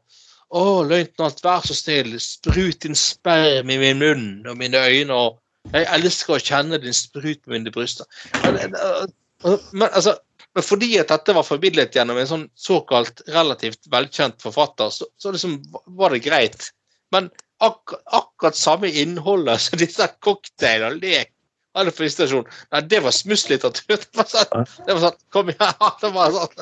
[0.54, 5.14] Å, løytnant, vær så snill, sprut din sperm i min munn og mine øyne.
[5.16, 8.06] og Jeg elsker å kjenne din sprut på mine bryster.
[8.44, 10.16] Men, eh, men, altså,
[10.56, 15.34] men fordi at dette var formidlet gjennom en sånn såkalt relativt velkjent forfatter, så, så
[15.34, 15.58] liksom
[15.98, 16.70] var det greit.
[17.12, 17.32] Men
[17.64, 21.32] ak akkurat samme innholdet som disse cocktailene og lek
[21.76, 22.46] alle frustrasjon.
[22.72, 23.98] Nei, det var smusslitteratur.
[24.00, 25.74] Det var sånn, det var sånn Kom igjen!
[26.02, 26.54] Det var sånn.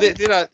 [0.00, 0.48] De, de der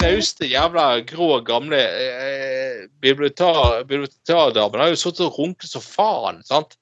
[0.00, 6.42] trauste, jævla grå, gamle eh, bibliotekar- bibliotekardamene har jo sittet og runket så faen.
[6.46, 6.76] sant?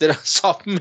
[0.00, 0.78] Det er det samme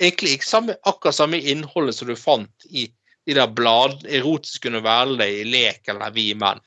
[0.00, 2.86] Egentlig ikke samme, akkurat samme innholdet som du fant i
[3.26, 6.62] de der blad, erotiske novellene i Lek eller Vi menn.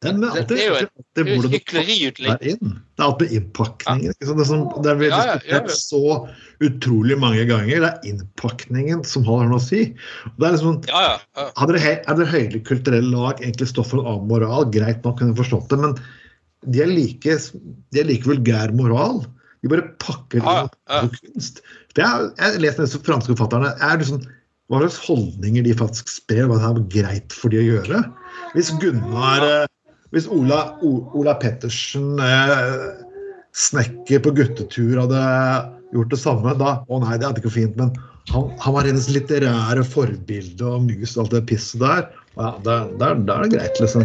[0.00, 2.38] Det, men det- alltid, det er jo et- alltid Det er hvordan hykleriutlegg.
[2.40, 4.04] Det er alt med innpakningen.
[4.06, 4.12] Ja.
[4.20, 6.28] Det, er som, det er Ja, ja, så
[6.64, 7.80] utrolig mange ganger.
[7.84, 9.94] Det er innpakningen som har noe å si.
[10.24, 11.18] Og Det er liksom, Ja, ja.
[11.36, 11.50] ja.
[11.56, 15.34] Hadde det, det høyere kulturelle lag egentlig står for en annen moral, greit nok, kunne
[15.34, 15.94] jeg forstått det, men
[16.68, 17.36] de er like,
[17.92, 19.26] de er like vulgær moral.
[19.60, 20.56] De bare pakker det
[21.02, 21.60] inn kunst.
[21.92, 23.74] For jeg, har lest disse franske forfatterne.
[23.84, 24.24] Er liksom,
[24.70, 28.00] hva slags holdninger de faktisk sprer, hva det er greit for de å gjøre?
[28.54, 29.66] Hvis Gunnar eh,
[30.14, 32.86] Hvis Ola, Ola Pettersen, eh,
[33.54, 35.24] snekker på guttetur, hadde
[35.94, 37.92] gjort det samme, da Å nei, det hadde ikke fint, men
[38.30, 42.04] han, han var hennes litterære forbilde og mus og alt det pisset der.
[42.38, 44.04] Ja, da, da, da er det greit, liksom.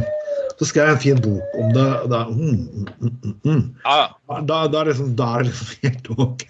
[0.56, 1.90] Så skrev jeg en fin bok om det.
[2.14, 3.64] Da, mm, mm, mm, mm, mm.
[4.48, 6.46] da, da, er det liksom, da er det liksom helt OK.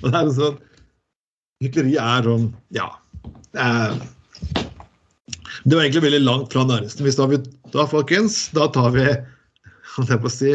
[0.00, 0.58] Og det er liksom
[1.60, 2.86] Hykleri er sånn Ja.
[3.52, 3.96] Eh,
[5.68, 7.04] det var egentlig veldig langt fra nærmeste.
[7.04, 7.40] Hvis da, vi,
[7.74, 9.06] da, folkens, da tar vi
[9.96, 10.52] holdt jeg på å si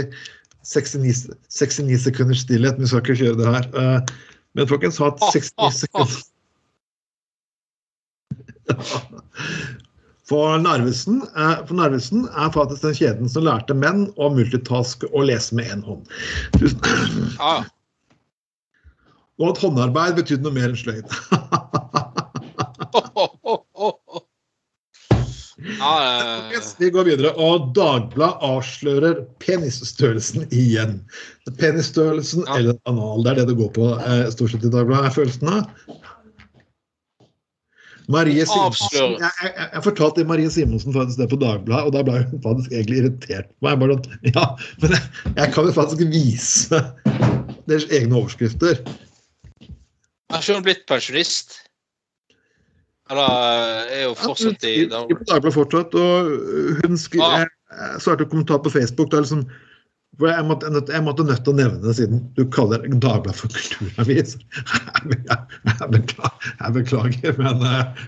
[0.66, 2.80] 69, 69 sekunders stillhet.
[2.82, 3.66] Vi skal ikke kjøre det her.
[3.82, 4.00] Eh,
[4.58, 6.20] men folkens, ha 69 sekunder.
[10.26, 15.28] For Narvesen, eh, for Narvesen er faktisk den kjeden som lærte menn å multitaske og
[15.30, 16.08] lese med én hånd.
[16.58, 16.82] Tusen-
[19.38, 21.06] Og at håndarbeid betydde noe mer enn sløyd.
[25.06, 27.32] Ja, eh, Yes, vi går videre.
[27.42, 31.00] Og Dagbladet avslører penisstørrelsen igjen.
[31.60, 32.60] Penisstørrelsen Ja.
[32.60, 35.50] eller anal, det er det det går på eh, stort sett i Dagbladet, er følelsen
[35.50, 35.72] av.
[38.12, 42.20] Marie Simonsen jeg, jeg, jeg fortalte Marie Simonsen faktisk det på Dagbladet, og da ble
[42.30, 43.82] hun faktisk egentlig irritert på meg.
[43.82, 43.98] Bare,
[44.30, 44.46] ja,
[44.84, 45.02] men jeg,
[45.32, 46.82] jeg kan jo faktisk vise
[47.66, 48.84] deres egne overskrifter.
[50.30, 51.65] Har ikke hun blitt pensjonist?
[53.14, 56.32] Eller er jo fortsatt i Dagbladet fortsatt, og
[56.82, 59.12] hun skrev, jeg svarte kommentar på Facebook.
[59.14, 59.44] Da, liksom,
[60.18, 63.54] hvor jeg måtte, jeg måtte nødt til å nevne det, siden du kaller Dagbladet for
[63.54, 64.38] kulturavis.
[65.06, 68.06] Jeg, beklager, jeg beklager, men eh,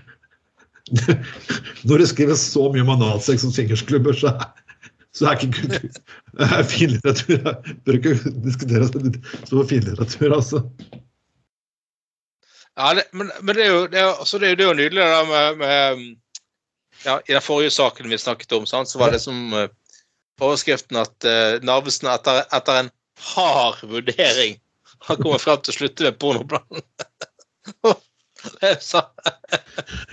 [1.88, 4.32] når det skrives så mye om analsex som swingersklubber, så,
[5.14, 5.86] så er ikke kultur
[6.42, 8.14] uh, finlitteratur Jeg bør ikke
[8.46, 10.62] diskutere så finlitteratur, altså.
[12.78, 15.02] Ja, det, men, men det er jo, det er, altså, det er jo, det nydelig
[15.02, 16.02] det der med, med
[17.04, 19.68] ja, I den forrige saken vi snakket om, sant, så var det som eh,
[20.38, 22.90] overskriften at uh, Narvesen etter, etter en
[23.34, 24.58] hard vurdering
[25.08, 26.84] har kommet frem til å slutte med pornobladen.
[28.60, 29.02] Det så-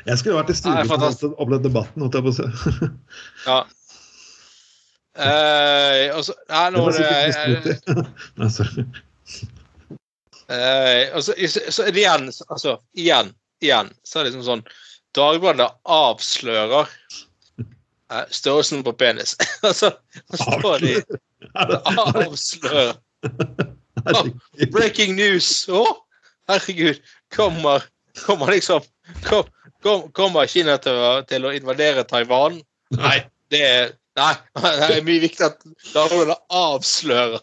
[0.08, 2.02] Jeg skulle vært i studio og opplevd debatten.
[2.02, 2.88] holdt jeg på å si.
[3.46, 3.60] ja.
[5.16, 8.10] Eh, og så, nei, Det nå det, misbrukt.
[8.42, 8.88] Nei, sorry.
[10.52, 13.32] Eh, og så, igjen, altså, igjen,
[13.64, 14.68] igjen, så er det liksom sånn
[15.16, 16.92] Dagbladet avslører
[17.64, 19.34] eh, størrelsen på penis.
[19.68, 19.94] altså,
[20.36, 20.96] så står de
[22.26, 22.96] avslører
[24.06, 24.28] Oh,
[24.70, 25.66] Breaking news!
[25.72, 25.82] Å,
[26.52, 27.00] herregud!
[27.34, 27.88] Kommer,
[28.26, 28.84] kommer liksom
[29.26, 29.48] kom,
[29.82, 32.60] kom, Kommer Kina til å, til å invadere Taiwan?
[32.94, 33.18] Nei,
[33.50, 34.32] det er Nei,
[34.62, 37.42] det er mye viktig at Dagbladet avslører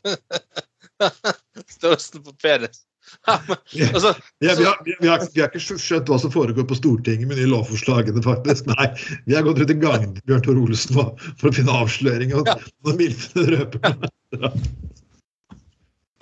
[1.74, 2.84] størrelsen på penis.
[3.26, 3.56] Ja, men,
[3.94, 7.28] altså, Ja, vi, har, vi, har, vi har ikke skjønt hva som foregår på Stortinget
[7.28, 8.66] med de lovforslagene, faktisk.
[8.72, 8.88] Nei,
[9.26, 12.40] vi har gått rundt i gangen til Bjørn Tor Olsen for, for å finne avsløringer
[12.42, 12.56] Og Ja.
[12.86, 13.96] når Milfen røper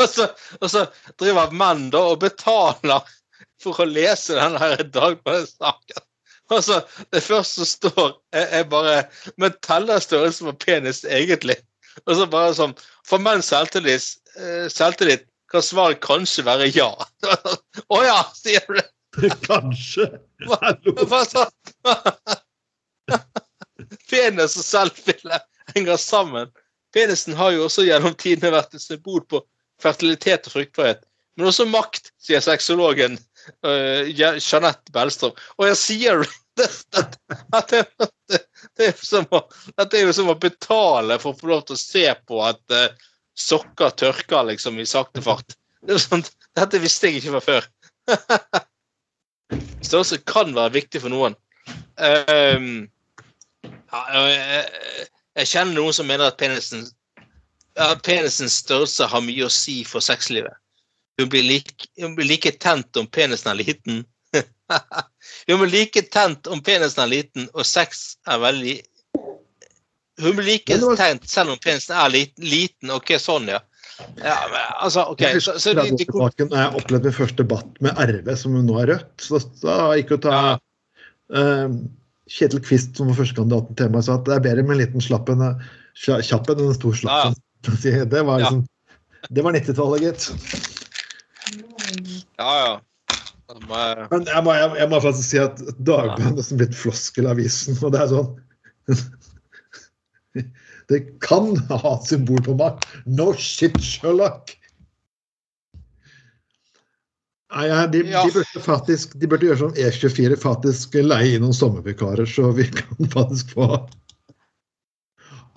[0.01, 0.27] Og så,
[0.61, 0.87] og så
[1.21, 3.05] driver menn da og betaler
[3.61, 6.07] for å lese denne her Dagbladet-saken.
[6.51, 6.81] Altså,
[7.13, 8.95] Det første som står, er, er bare
[9.39, 11.59] Men teller størrelsen på penis egentlig?
[12.07, 12.73] Og så bare sånn
[13.07, 16.91] For menns selvtillit, eh, selvtillit kan svaret kanskje være ja.
[17.95, 18.87] Å ja, sier du det?
[19.49, 20.07] Kanskje.
[20.47, 20.95] Hallo.
[24.11, 25.41] Penis og selvbilde
[25.75, 26.51] henger sammen.
[26.95, 29.43] Penisen har jo også gjennom tidene vært et symbol på
[29.83, 31.03] fertilitet og fruktbarhet.
[31.39, 33.17] Men også makt, sier sexologen
[33.65, 35.37] uh, Jeanette Bellstrøm.
[35.59, 36.25] Og jeg sier
[36.59, 37.05] det, det,
[37.57, 37.85] at det,
[38.79, 39.45] er jo som å,
[39.79, 42.75] det er jo som å betale for å få lov til å se på at
[42.75, 43.07] eh,
[43.39, 45.57] sokker tørker liksom i sakte fart.
[45.87, 46.25] Det er sånn,
[46.59, 47.69] dette visste jeg ikke fra før.
[49.87, 51.37] Størrelse kan være viktig for noen.
[51.97, 52.91] Um,
[53.91, 56.85] jeg, kjenner noen som mener at penisen
[57.79, 60.53] ja, penisens størrelse har mye å si for sexlivet.
[61.21, 64.03] Hun blir, like, hun blir like tent om penisen er liten.
[65.49, 68.77] hun blir like tent om penisen er liten, og sex er veldig
[70.21, 72.45] Hun blir like var- tent selv om penisen er liten.
[72.45, 72.91] liten.
[72.95, 73.61] Ok, sånn, ja.
[74.21, 75.23] ja men, altså, ok.
[75.41, 76.07] Så, husker så de, de,
[76.51, 79.15] når jeg opplevde min første debatt med RV, som nå er Rødt.
[79.27, 80.53] Så da gikk å ta Ja.
[81.35, 81.69] eh,
[82.31, 85.03] Kjetil Kvist, som var førstekandidaten til meg, sa at det er bedre med en liten
[85.03, 85.59] slapp enn en-
[85.99, 87.35] kjapp enn en stor slapp.
[87.83, 88.67] Det var liksom
[89.31, 90.31] Det var 90-tallet, gitt.
[92.39, 92.81] ja, ja.
[93.67, 93.79] Må
[94.13, 97.81] Men jeg må, jeg, jeg må faktisk si at Dagbladet er nesten blitt floskelavisen.
[97.83, 98.31] Og det er sånn
[100.91, 102.87] Det kan ha et symbol på makt.
[103.07, 104.57] No shit, Sherlock!
[107.51, 108.25] Nei, ja, de, Ja.
[108.27, 112.69] de, burde faktisk, de burde gjøre som E24, faktisk leie inn noen sommervikarer, så vi
[112.79, 113.67] kan faktisk få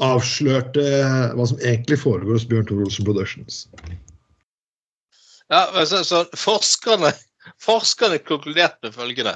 [0.01, 3.59] avslørt eh, hva som egentlig foregår hos Bjørn Tor Olsen Productions.
[5.53, 7.13] Ja, så, så forskerne,
[7.67, 9.36] forskerne konkluderte med følgende.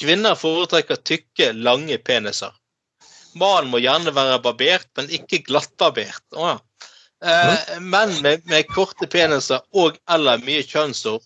[0.00, 2.56] Kvinner foretrekker tykke, lange peniser.
[3.36, 6.24] Mannen må gjerne være barbert, men ikke glattbarbert.
[6.32, 6.56] Oh, ja.
[7.20, 11.20] eh, menn med, med korte peniser og eller mye kjønnshår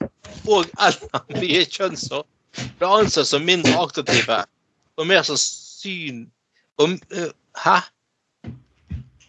[0.51, 2.27] og eller mye kjønnshår
[2.81, 4.43] ble ansett som mindre aktive
[4.99, 6.29] og mer sannsynlig
[6.81, 7.31] og, uh,
[7.61, 7.77] Hæ?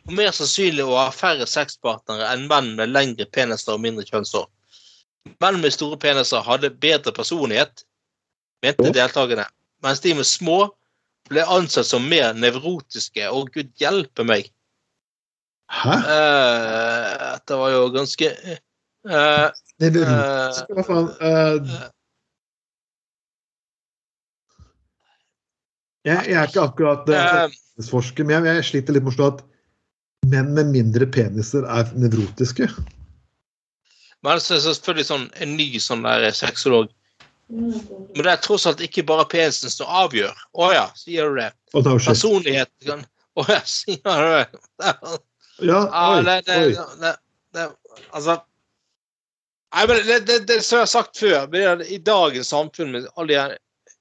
[0.08, 4.48] Og mer sannsynlig å ha færre sexpartnere enn menn med lengre peniser og mindre kjønnshår.
[5.42, 7.84] Menn med store peniser hadde bedre personlighet,
[8.64, 9.48] mente deltakerne,
[9.84, 10.60] mens de med små
[11.32, 13.30] ble ansett som mer nevrotiske.
[13.32, 14.52] Å, gud hjelpe meg!
[15.72, 15.96] Hæ?
[15.96, 18.58] Eh, Dette var jo ganske eh,
[19.80, 21.08] Det eh, erotisk, hva faen?
[21.24, 21.70] Eh,
[26.10, 27.56] jeg, jeg er ikke akkurat eh, eh,
[27.88, 29.46] forsker, men jeg, jeg sliter litt med å forstå at
[30.32, 32.68] menn med mindre peniser er nevrotiske.
[34.22, 36.92] Men så er det selvfølgelig sånn, en ny sånn der sexolog.
[37.52, 40.38] Men det er tross alt ikke bare penisen som avgjør.
[40.56, 41.50] Å ja, sier du det.
[41.74, 42.72] Personlighet
[43.40, 44.46] Å ja, sier du det.
[45.62, 45.82] Ja,
[46.16, 46.62] oi, det, det,
[47.02, 47.12] det,
[47.54, 47.68] det
[48.16, 48.40] Altså
[49.72, 51.54] Nei, men det, det, som jeg har sagt før,
[51.86, 53.44] i dagens samfunn med alle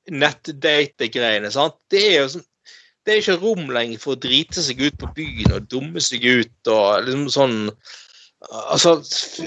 [0.09, 1.51] de nettdate-greiene,
[1.93, 2.47] Det er jo sånn
[3.07, 6.25] det er ikke rom lenger for å drite seg ut på byen og dumme seg
[6.27, 7.59] ut og liksom sånn
[8.73, 8.95] Altså,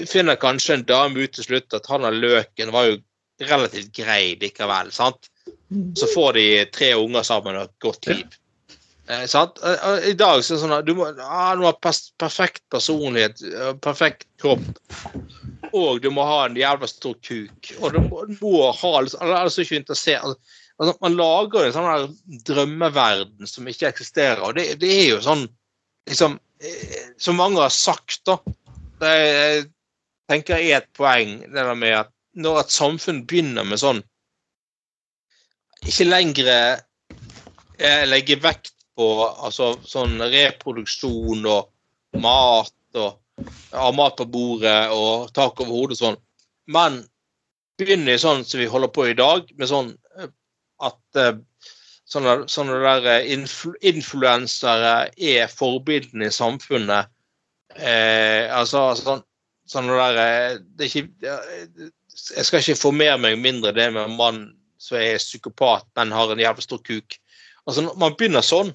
[0.06, 2.98] finner kanskje en dame ut til slutt at han har løken var jo
[3.42, 5.30] relativt grei likevel, sant?
[5.96, 8.40] Så får de tre unger sammen og et godt liv.
[9.08, 9.58] Eh, sant?
[9.64, 11.76] Eh, eh, I dag så er det sånn at du må, ah, du må ha
[11.76, 14.64] pers perfekt personlighet, eh, perfekt kropp.
[15.74, 17.72] og du må ha en jævla stor kuk.
[17.80, 20.24] Og du må, må ha Ellers er du ikke er interessert
[20.78, 22.16] altså, Man lager en sånn
[22.46, 24.40] drømmeverden som ikke eksisterer.
[24.46, 25.48] Og det, det er jo sånn
[26.08, 26.38] liksom,
[27.18, 28.38] Som mange har sagt, da.
[29.02, 29.64] Det jeg
[30.30, 34.00] tenker er et poeng det der med at når et samfunn begynner med sånn
[35.84, 43.18] Ikke lenger eh, legge vekt på altså, sånn reproduksjon og mat og
[43.74, 46.20] ha mat på bordet og tak over hodet og sånn.
[46.70, 47.00] Men
[47.80, 50.30] begynner sånn som vi holder på i dag, med sånn eh,
[50.86, 51.34] at eh,
[52.10, 57.10] sånne, sånne der influ influensere er forbildene i samfunnet.
[57.74, 59.24] Eh, altså sånn,
[59.66, 64.40] sånne der det er ikke, Jeg skal ikke formere meg mindre det med en mann
[64.78, 67.16] som er psykopat, men har en jævlig stor kuk.
[67.66, 68.72] Altså Når man begynner sånn,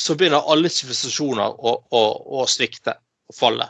[0.00, 2.02] så begynner alle sivilisasjoner å, å,
[2.40, 2.96] å svikte
[3.28, 3.66] og falle.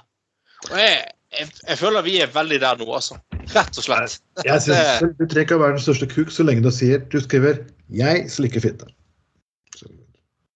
[0.70, 0.98] Og jeg,
[1.36, 3.18] jeg, jeg føler vi er veldig der nå, altså.
[3.54, 4.18] Rett og slett.
[4.44, 7.20] Jeg synes Du trenger ikke å være den største kuk så lenge du sier du
[7.22, 8.90] skriver 'jeg slikker fitte'.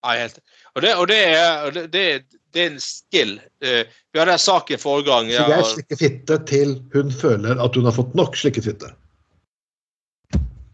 [0.00, 0.40] Ja, helt.
[0.74, 2.04] Og det, og det, er, det, det,
[2.54, 3.36] det er en skill.
[3.62, 5.28] Eh, Vi hadde en sak forrige gang.
[5.30, 8.90] Så Ja, jeg slikker fitte til hun føler at hun har fått nok slikket fitte.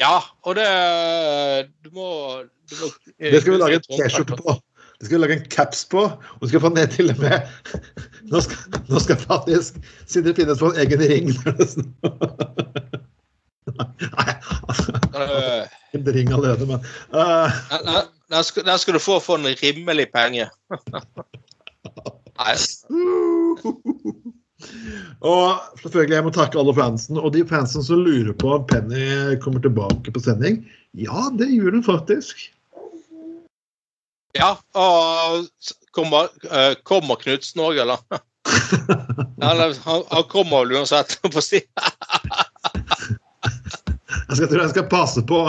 [0.00, 4.56] ja og det Du må, du må Det skal vi lage en T-skjorte på.
[5.00, 6.02] Det skal vi lage en caps på.
[6.04, 7.40] Og du skal få ned til og med
[8.32, 8.56] Nå skal,
[8.88, 11.26] nå skal faktisk Sindre finnes på en egen ring
[13.76, 14.32] Nei,
[14.68, 15.66] altså, Eh,
[15.96, 16.80] en ring allerede, men
[17.14, 17.50] uh.
[18.28, 20.48] Den, skal, den skal du få for en rimelig penge.
[25.20, 27.18] Og selvfølgelig, jeg må takke alle fansen.
[27.20, 30.62] Og de fansen som lurer på om Penny kommer tilbake på sending.
[30.96, 32.52] Ja, det gjør hun faktisk.
[34.36, 35.46] ja, og
[35.96, 37.98] kommer, eh, kommer Knutsen òg, eller?
[39.42, 41.60] Eller, han, han kommer vel uansett, på si.
[44.26, 45.40] Jeg skal, tror jeg skal passe på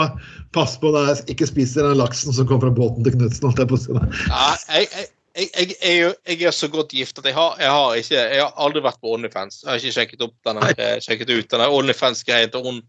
[0.56, 3.52] passe på at jeg ikke spiser den laksen som kom fra båten til Knutsen.
[3.58, 3.92] jeg på si.
[3.92, 5.08] Ja, jeg, jeg,
[5.38, 8.22] jeg, jeg, er jo- jeg er så godt gift at jeg har, jeg har, ikke,
[8.34, 9.62] jeg har aldri vært på Onlyfans.
[9.62, 12.80] Jeg har ikke sjekket, opp denne, eh, sjekket ut denne Onlyfans-greien til hun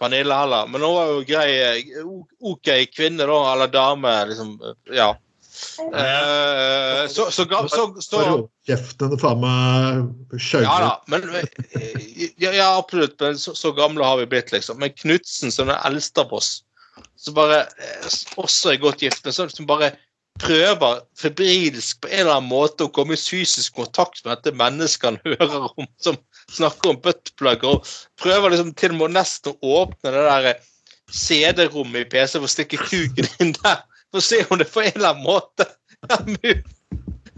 [0.00, 0.66] Pernille heller.
[0.70, 2.06] Men hun var jo grei, eh,
[2.40, 4.56] OK kvinne, da, eller dame, liksom.
[4.92, 5.12] Ja.
[5.92, 8.20] Eh, så, så, så, så,
[8.66, 13.18] Kjeften faen meg skjøv Ja da, men eh, ja, ja, absolutt.
[13.20, 14.80] Men så, så gamle har vi blitt, liksom.
[14.82, 16.62] Men Knutsen, som den eldste av oss,
[17.20, 18.08] som bare eh,
[18.40, 19.92] også er godt gift, men som som bare
[20.40, 25.10] prøver febrilsk på en eller annen måte å komme i fysisk kontakt med dette mennesket
[25.10, 26.18] han hører om, som
[26.50, 27.88] snakker om buttplug, og
[28.20, 30.64] prøver liksom til og med nesten å åpne det der eh,
[31.12, 34.84] CD-rommet i PC for å stikke kuken inn der, for å se om det på
[34.84, 35.68] en eller annen måte
[36.08, 36.58] er mulig.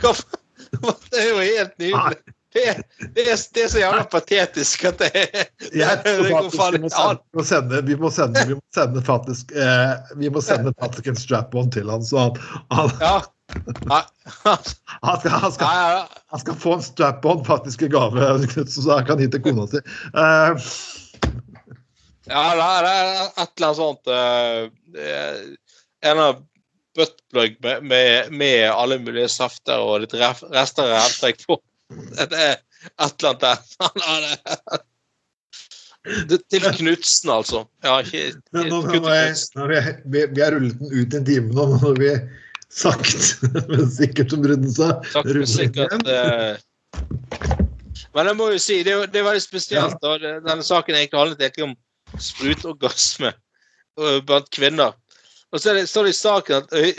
[0.01, 2.35] Det er jo helt nydelig.
[2.55, 2.81] Det er,
[3.17, 6.77] det er, det er så jævla patetisk at det er Jeg tror det går faen
[6.77, 6.83] vi
[7.35, 11.73] må sende, vi må sende, vi må faktisk eh, Vi må sende faktisk en strap-on
[11.75, 13.17] til han, så han, han, Ja.
[13.55, 15.67] Han, skal, han, skal,
[16.33, 18.39] han skal få en strap-on faktisk i gave,
[18.77, 19.83] så han kan gi til kona si.
[20.15, 20.69] Eh,
[22.25, 22.87] Ja, det er,
[23.43, 25.43] et eller annet sånt uh,
[26.09, 26.39] En av
[26.97, 31.59] buttplug med, med, med alle mulige safter og litt ref, rester av revtrekk på.
[32.19, 32.57] Det er.
[36.29, 37.63] Det- Til Knutsen, altså.
[37.85, 39.13] Ja, ikke, ikke, nå, ikke nå, nå
[39.65, 39.79] er vi,
[40.13, 42.11] vi, vi har rullet den ut en time nå, nå har vi
[42.75, 43.19] sakte,
[43.71, 44.89] men sikkert, som Ruden sa.
[45.15, 45.93] Sakte, men sikkert.
[46.05, 46.55] eh,
[48.15, 49.97] Men jeg må jo si, det det er veldig spesielt.
[50.05, 50.11] da.
[50.21, 51.77] Denne saken egentlig handlet egentlig om
[52.21, 53.31] sprutorgasme
[54.29, 54.93] blant kvinner.
[55.55, 56.91] Og så det, står det i saken at øy,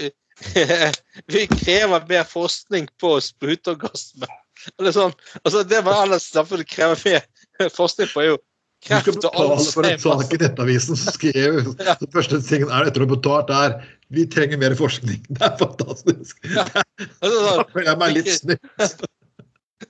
[1.36, 4.28] vi krever mer forskning på sprutorgasme.
[4.80, 9.02] Eller sånn, altså Det man ellers samfunnet krever mer forskning på, er jo Du skal
[9.02, 11.98] kreft og betale for en sak i Nettavisen som skrev Ja.
[12.02, 13.78] Den første tingen er etter å ha betalt er
[14.14, 15.24] vi trenger mer forskning.
[15.34, 16.44] Det er fantastisk.
[16.46, 19.06] Altså, Da føler jeg meg litt snytt.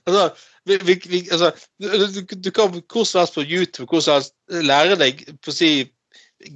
[0.06, 0.22] Altså,
[0.66, 4.34] vi, vi, altså, du, du, du kan hvor som helst på YouTube hvor som helst
[4.48, 5.70] lære deg på å si,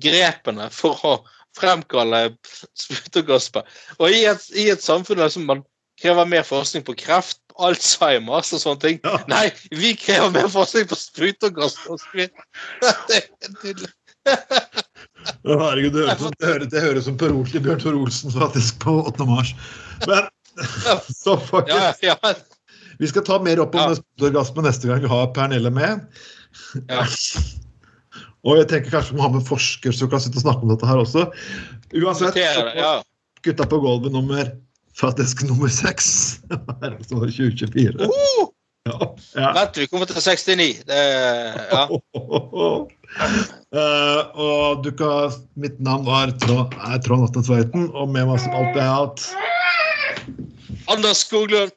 [0.03, 1.13] grepene for å
[1.57, 2.31] fremkalle
[2.79, 3.63] sprutorgasme.
[3.99, 5.65] Og i et, i et samfunn der som man
[6.01, 9.19] krever mer forskning på kreft, Alzheimers og sånne ting Ja.
[9.31, 11.61] Nei, vi krever mer forskning på sprut og
[12.15, 12.47] videre.
[13.11, 13.91] Det er nydelig.
[15.45, 18.99] Herregud, det høres, det høres, det høres som Per Olsen, Bjørn Tor Olsen faktisk på
[19.09, 19.27] 8.
[19.29, 19.55] mars.
[20.07, 20.29] Men
[21.23, 22.17] så faktisk, ja,
[23.01, 23.97] vi skal ta mer opp om Ja.
[23.97, 24.27] ja.
[24.29, 26.07] orgasme neste gang vi har Pernille med.
[26.89, 27.07] ja.
[28.41, 30.71] Og jeg tenker kanskje vi må ha med forsker som kan sitte og snakke om
[30.73, 31.27] dette her også.
[31.93, 32.95] Uansett, ja.
[33.45, 34.49] gutta på gulvet nummer
[35.01, 36.41] faktisk nummer seks.
[36.81, 38.05] Det 2024.
[38.05, 38.49] Uh!
[39.35, 39.53] Ja.
[39.55, 40.85] Vent, vi kommer til 69.
[40.89, 41.01] Det,
[41.71, 41.83] ja.
[41.91, 42.87] uh,
[44.47, 48.57] og du kan, mitt navn var Trond, er Trond Atten Tveiten, og med meg som
[48.57, 49.21] alltid har hatt
[50.91, 51.77] Anders Skoglund.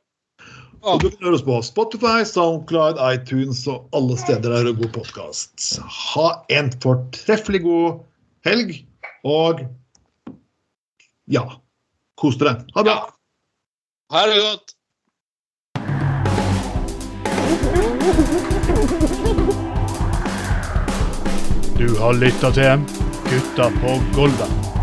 [0.83, 4.79] Og du kan høre oss på Spotify, SoundCloud, iTunes og alle steder der det er
[4.81, 5.67] god podkast.
[6.13, 8.01] Ha en fortreffelig god
[8.47, 8.79] helg,
[9.27, 9.63] og
[11.31, 11.45] ja
[12.23, 12.53] Kos dere.
[12.73, 13.09] Ha det bra.
[14.13, 14.69] Ha det godt.
[21.77, 22.87] Du har lytta til
[23.27, 24.82] Gutta på Golven.